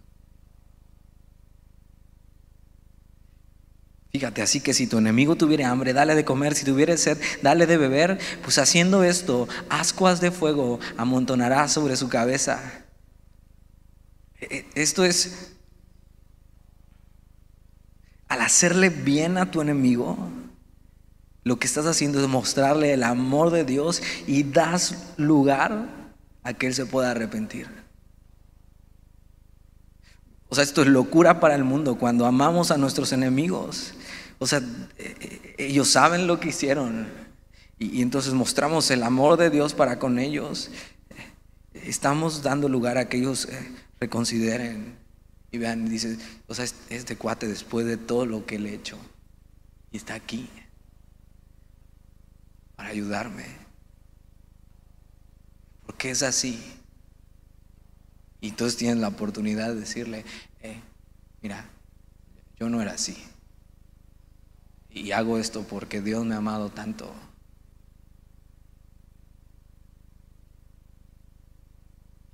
Fíjate, 4.16 4.40
así 4.40 4.60
que 4.62 4.72
si 4.72 4.86
tu 4.86 4.96
enemigo 4.96 5.36
tuviera 5.36 5.68
hambre, 5.68 5.92
dale 5.92 6.14
de 6.14 6.24
comer, 6.24 6.54
si 6.54 6.64
tuviera 6.64 6.96
sed, 6.96 7.18
dale 7.42 7.66
de 7.66 7.76
beber, 7.76 8.18
pues 8.42 8.56
haciendo 8.56 9.04
esto, 9.04 9.46
ascuas 9.68 10.22
de 10.22 10.30
fuego 10.30 10.80
amontonará 10.96 11.68
sobre 11.68 11.96
su 11.96 12.08
cabeza. 12.08 12.58
E, 14.40 14.46
e, 14.46 14.66
esto 14.74 15.04
es, 15.04 15.52
al 18.28 18.40
hacerle 18.40 18.88
bien 18.88 19.36
a 19.36 19.50
tu 19.50 19.60
enemigo, 19.60 20.16
lo 21.44 21.58
que 21.58 21.66
estás 21.66 21.84
haciendo 21.84 22.18
es 22.18 22.26
mostrarle 22.26 22.94
el 22.94 23.02
amor 23.02 23.50
de 23.50 23.66
Dios 23.66 24.00
y 24.26 24.44
das 24.44 25.12
lugar 25.18 25.90
a 26.42 26.54
que 26.54 26.68
Él 26.68 26.74
se 26.74 26.86
pueda 26.86 27.10
arrepentir. 27.10 27.68
O 30.48 30.54
sea, 30.54 30.64
esto 30.64 30.80
es 30.80 30.88
locura 30.88 31.38
para 31.38 31.54
el 31.54 31.64
mundo 31.64 31.98
cuando 31.98 32.24
amamos 32.24 32.70
a 32.70 32.78
nuestros 32.78 33.12
enemigos. 33.12 33.92
O 34.38 34.46
sea, 34.46 34.60
eh, 34.98 35.54
ellos 35.58 35.88
saben 35.88 36.26
lo 36.26 36.38
que 36.40 36.48
hicieron 36.48 37.08
y, 37.78 38.02
entonces 38.02 38.32
mostramos 38.32 38.90
el 38.90 39.02
amor 39.02 39.38
de 39.38 39.50
Dios 39.50 39.74
para 39.74 39.98
con 39.98 40.18
ellos. 40.18 40.70
Estamos 41.72 42.42
dando 42.42 42.68
lugar 42.68 42.98
a 42.98 43.08
que 43.08 43.18
ellos 43.18 43.46
eh, 43.46 43.72
reconsideren 44.00 44.96
y 45.50 45.58
vean 45.58 45.86
y 45.86 45.90
dicen, 45.90 46.18
o 46.46 46.54
sea, 46.54 46.66
este 46.90 47.16
cuate 47.16 47.46
después 47.46 47.86
de 47.86 47.96
todo 47.96 48.26
lo 48.26 48.46
que 48.46 48.58
le 48.58 48.70
he 48.70 48.74
hecho 48.74 48.98
y 49.90 49.96
está 49.96 50.14
aquí 50.14 50.48
para 52.76 52.90
ayudarme. 52.90 53.44
Porque 55.84 56.10
es 56.10 56.22
así. 56.22 56.60
Y 58.40 58.48
entonces 58.48 58.76
tienes 58.76 58.98
la 58.98 59.08
oportunidad 59.08 59.68
de 59.68 59.80
decirle, 59.80 60.24
eh, 60.60 60.80
mira, 61.40 61.68
yo 62.58 62.68
no 62.68 62.82
era 62.82 62.92
así. 62.92 63.16
Y 64.96 65.12
hago 65.12 65.38
esto 65.38 65.62
porque 65.62 66.00
Dios 66.00 66.24
me 66.24 66.34
ha 66.34 66.38
amado 66.38 66.70
tanto. 66.70 67.12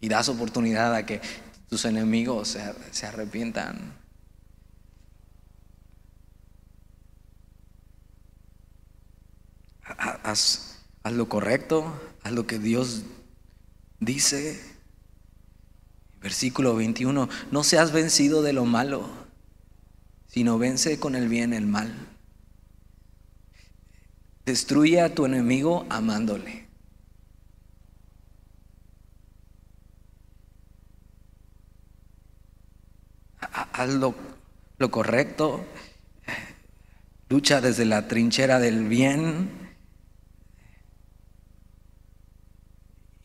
Y 0.01 0.09
das 0.09 0.29
oportunidad 0.29 0.95
a 0.95 1.05
que 1.05 1.21
tus 1.69 1.85
enemigos 1.85 2.49
se, 2.49 2.73
se 2.93 3.07
arrepientan. 3.07 4.03
haz, 10.23 10.79
lo 11.05 11.29
correcto, 11.29 11.93
haz 12.23 12.33
lo 12.33 12.47
que 12.47 12.59
Dios 12.59 13.03
dice. 13.99 14.61
Versículo 16.21 16.77
21, 16.77 17.29
no 17.51 17.65
seas 17.65 17.91
vencido 17.91 18.43
de 18.43 18.53
lo 18.53 18.65
malo, 18.65 19.11
sino 20.29 20.59
vence 20.59 21.01
con 21.01 21.17
el 21.17 21.29
bien 21.29 21.53
el 21.53 21.67
mal. 21.67 22.12
Destruye 24.45 25.01
a 25.01 25.15
tu 25.15 25.25
enemigo 25.25 25.87
amándole. 25.89 26.67
Haz 33.41 33.91
lo, 33.91 34.15
lo 34.79 34.91
correcto, 34.91 35.65
lucha 37.29 37.61
desde 37.61 37.85
la 37.85 38.09
trinchera 38.09 38.59
del 38.59 38.89
bien 38.89 39.63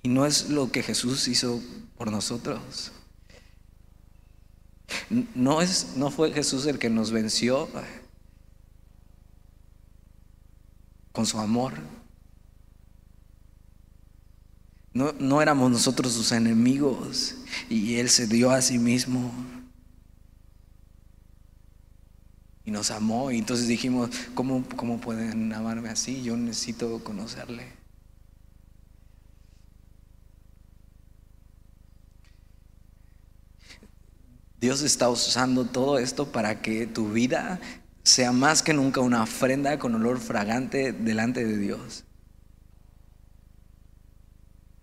Y 0.08 0.10
no 0.10 0.26
es 0.26 0.50
lo 0.50 0.72
que 0.72 0.84
Jesús 0.84 1.28
hizo 1.28 1.62
por 1.98 2.10
nosotros. 2.10 2.94
No, 5.36 5.62
es, 5.62 5.98
no 5.98 6.12
fue 6.12 6.32
Jesús 6.32 6.66
el 6.66 6.80
que 6.80 6.90
nos 6.90 7.12
venció 7.12 7.68
con 11.18 11.26
su 11.26 11.40
amor. 11.40 11.74
No, 14.94 15.14
no 15.14 15.42
éramos 15.42 15.72
nosotros 15.72 16.14
sus 16.14 16.32
enemigos 16.32 17.34
y 17.72 17.96
Él 17.96 18.08
se 18.08 18.28
dio 18.28 18.52
a 18.52 18.62
sí 18.62 18.78
mismo 18.78 19.34
y 22.66 22.70
nos 22.70 22.92
amó. 22.92 23.32
Y 23.32 23.40
entonces 23.40 23.68
dijimos, 23.68 24.12
¿cómo, 24.36 24.64
cómo 24.76 25.02
pueden 25.02 25.52
amarme 25.54 25.90
así? 25.90 26.22
Yo 26.22 26.38
necesito 26.38 27.04
conocerle. 27.04 27.66
Dios 34.60 34.84
está 34.84 35.10
usando 35.10 35.66
todo 35.66 35.98
esto 35.98 36.32
para 36.32 36.62
que 36.62 36.86
tu 36.86 37.12
vida 37.12 37.60
sea 38.08 38.32
más 38.32 38.64
que 38.64 38.74
nunca 38.74 39.02
una 39.02 39.24
ofrenda 39.24 39.78
con 39.80 39.94
olor 39.94 40.20
fragante 40.20 40.94
delante 40.94 41.44
de 41.44 41.58
Dios. 41.58 42.06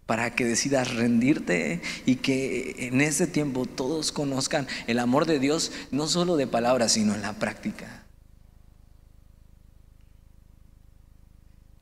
Para 0.05 0.35
que 0.35 0.45
decidas 0.45 0.95
rendirte 0.95 1.81
y 2.05 2.17
que 2.17 2.77
en 2.87 3.01
este 3.01 3.27
tiempo 3.27 3.65
todos 3.65 4.13
conozcan 4.13 4.67
el 4.87 4.99
amor 4.99 5.25
de 5.25 5.39
Dios, 5.39 5.73
no 5.91 6.07
solo 6.07 6.37
de 6.37 6.47
palabras, 6.47 6.93
sino 6.93 7.15
en 7.15 7.23
la 7.23 7.33
práctica. 7.33 8.05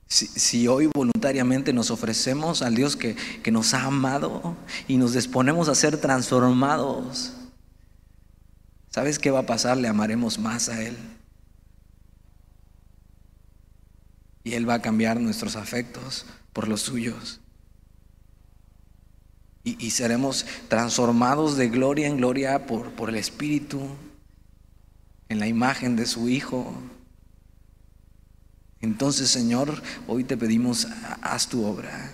Si, 0.07 0.29
si, 0.29 0.69
hoy 0.69 0.89
voluntariamente 0.95 1.73
nos 1.73 1.91
ofrecemos 1.91 2.63
al 2.63 2.77
Dios 2.77 2.95
que, 2.95 3.17
que 3.43 3.51
nos 3.51 3.75
ha 3.75 3.83
amado 3.83 4.57
y 4.87 4.97
nos 4.97 5.15
disponemos 5.15 5.69
a 5.69 5.75
ser 5.75 5.97
transformados, 5.97 7.33
¿sabes 8.91 9.19
qué 9.19 9.33
va 9.33 9.41
a 9.41 9.47
pasar? 9.47 9.79
Le 9.79 9.89
amaremos 9.89 10.39
más 10.39 10.69
a 10.69 10.81
Él. 10.81 10.97
Y 14.45 14.55
Él 14.55 14.69
va 14.69 14.75
a 14.75 14.83
cambiar 14.83 15.21
nuestros 15.21 15.57
afectos 15.57 16.27
por 16.53 16.69
los 16.69 16.83
suyos. 16.83 17.41
Y, 19.65 19.93
seremos 19.93 20.45
transformados 20.69 21.57
de 21.57 21.69
gloria 21.69 22.09
en 22.09 22.17
gloria 22.17 22.67
por, 22.67 22.91
por 22.93 23.11
el 23.11 23.15
Espíritu, 23.15 23.81
en 25.29 25.39
la 25.39 25.47
imagen 25.47 25.95
de 25.95 26.07
su 26.07 26.29
Hijo. 26.29 26.75
Entonces, 28.81 29.31
Señor, 29.31 29.81
hoy 30.09 30.25
te 30.25 30.37
pedimos, 30.37 30.89
haz 31.23 31.49
tu 31.49 31.65
obra. 31.65 32.13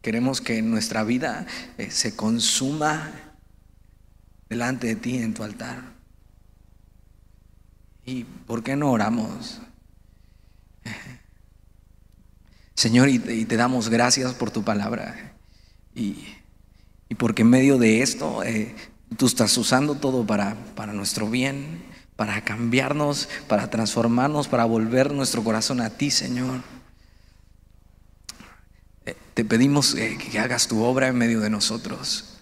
Queremos 0.00 0.40
que 0.40 0.62
nuestra 0.62 1.04
vida 1.04 1.46
eh, 1.76 1.90
se 1.90 2.16
consuma 2.16 3.10
delante 4.48 4.86
de 4.86 4.96
ti 4.96 5.18
en 5.18 5.34
tu 5.34 5.42
altar. 5.42 5.94
¿Y 8.06 8.24
por 8.24 8.62
qué 8.62 8.76
no 8.76 8.90
oramos? 8.90 9.60
Señor, 12.74 13.08
y 13.08 13.18
te, 13.18 13.56
damos 13.56 13.88
gracias 13.88 14.34
por 14.34 14.50
tu 14.50 14.64
palabra. 14.64 15.34
Y, 15.94 16.24
porque 17.18 17.42
en 17.42 17.50
medio 17.50 17.78
de 17.78 18.02
esto 18.02 18.42
eh, 18.42 18.74
tú 19.16 19.26
estás 19.26 19.56
usando 19.56 19.94
todo 19.94 20.26
para, 20.26 20.56
para 20.74 20.92
nuestro 20.92 21.30
bien, 21.30 21.84
para 22.16 22.42
cambiarnos, 22.42 23.28
para 23.48 23.70
transformarnos, 23.70 24.48
para 24.48 24.64
volver 24.64 25.12
nuestro 25.12 25.42
corazón 25.42 25.80
a 25.80 25.90
ti, 25.90 26.10
Señor. 26.10 26.62
Eh, 29.06 29.16
te 29.34 29.44
pedimos 29.44 29.94
eh, 29.94 30.18
que 30.18 30.38
hagas 30.38 30.68
tu 30.68 30.82
obra 30.82 31.08
en 31.08 31.16
medio 31.16 31.40
de 31.40 31.50
nosotros. 31.50 32.38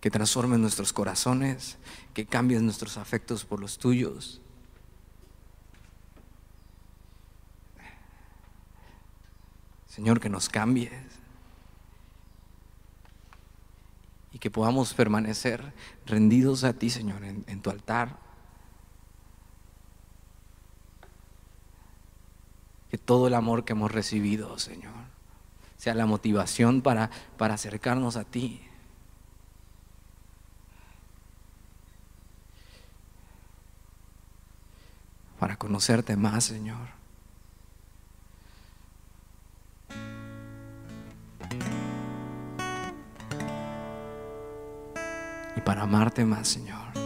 Que 0.00 0.10
transformes 0.10 0.58
nuestros 0.58 0.92
corazones, 0.92 1.76
que 2.14 2.26
cambies 2.26 2.62
nuestros 2.62 2.96
afectos 2.96 3.44
por 3.44 3.60
los 3.60 3.78
tuyos. 3.78 4.39
Señor, 9.90 10.20
que 10.20 10.28
nos 10.28 10.48
cambies 10.48 10.92
y 14.32 14.38
que 14.38 14.48
podamos 14.48 14.94
permanecer 14.94 15.72
rendidos 16.06 16.62
a 16.62 16.72
ti, 16.72 16.90
Señor, 16.90 17.24
en, 17.24 17.60
tu 17.60 17.70
altar. 17.70 18.16
Que 22.88 22.98
todo 22.98 23.26
el 23.26 23.34
amor 23.34 23.64
que 23.64 23.72
hemos 23.72 23.90
recibido, 23.90 24.60
Señor, 24.60 24.94
sea 25.76 25.94
la 25.94 26.06
motivación 26.06 26.82
para, 26.82 27.10
para 27.36 27.54
acercarnos 27.54 28.14
a 28.14 28.22
ti. 28.22 28.62
Para 35.40 35.56
conocerte 35.56 36.16
más, 36.16 36.44
Señor. 36.44 36.99
Para 45.64 45.82
amarte 45.82 46.24
más, 46.24 46.48
Señor. 46.48 46.99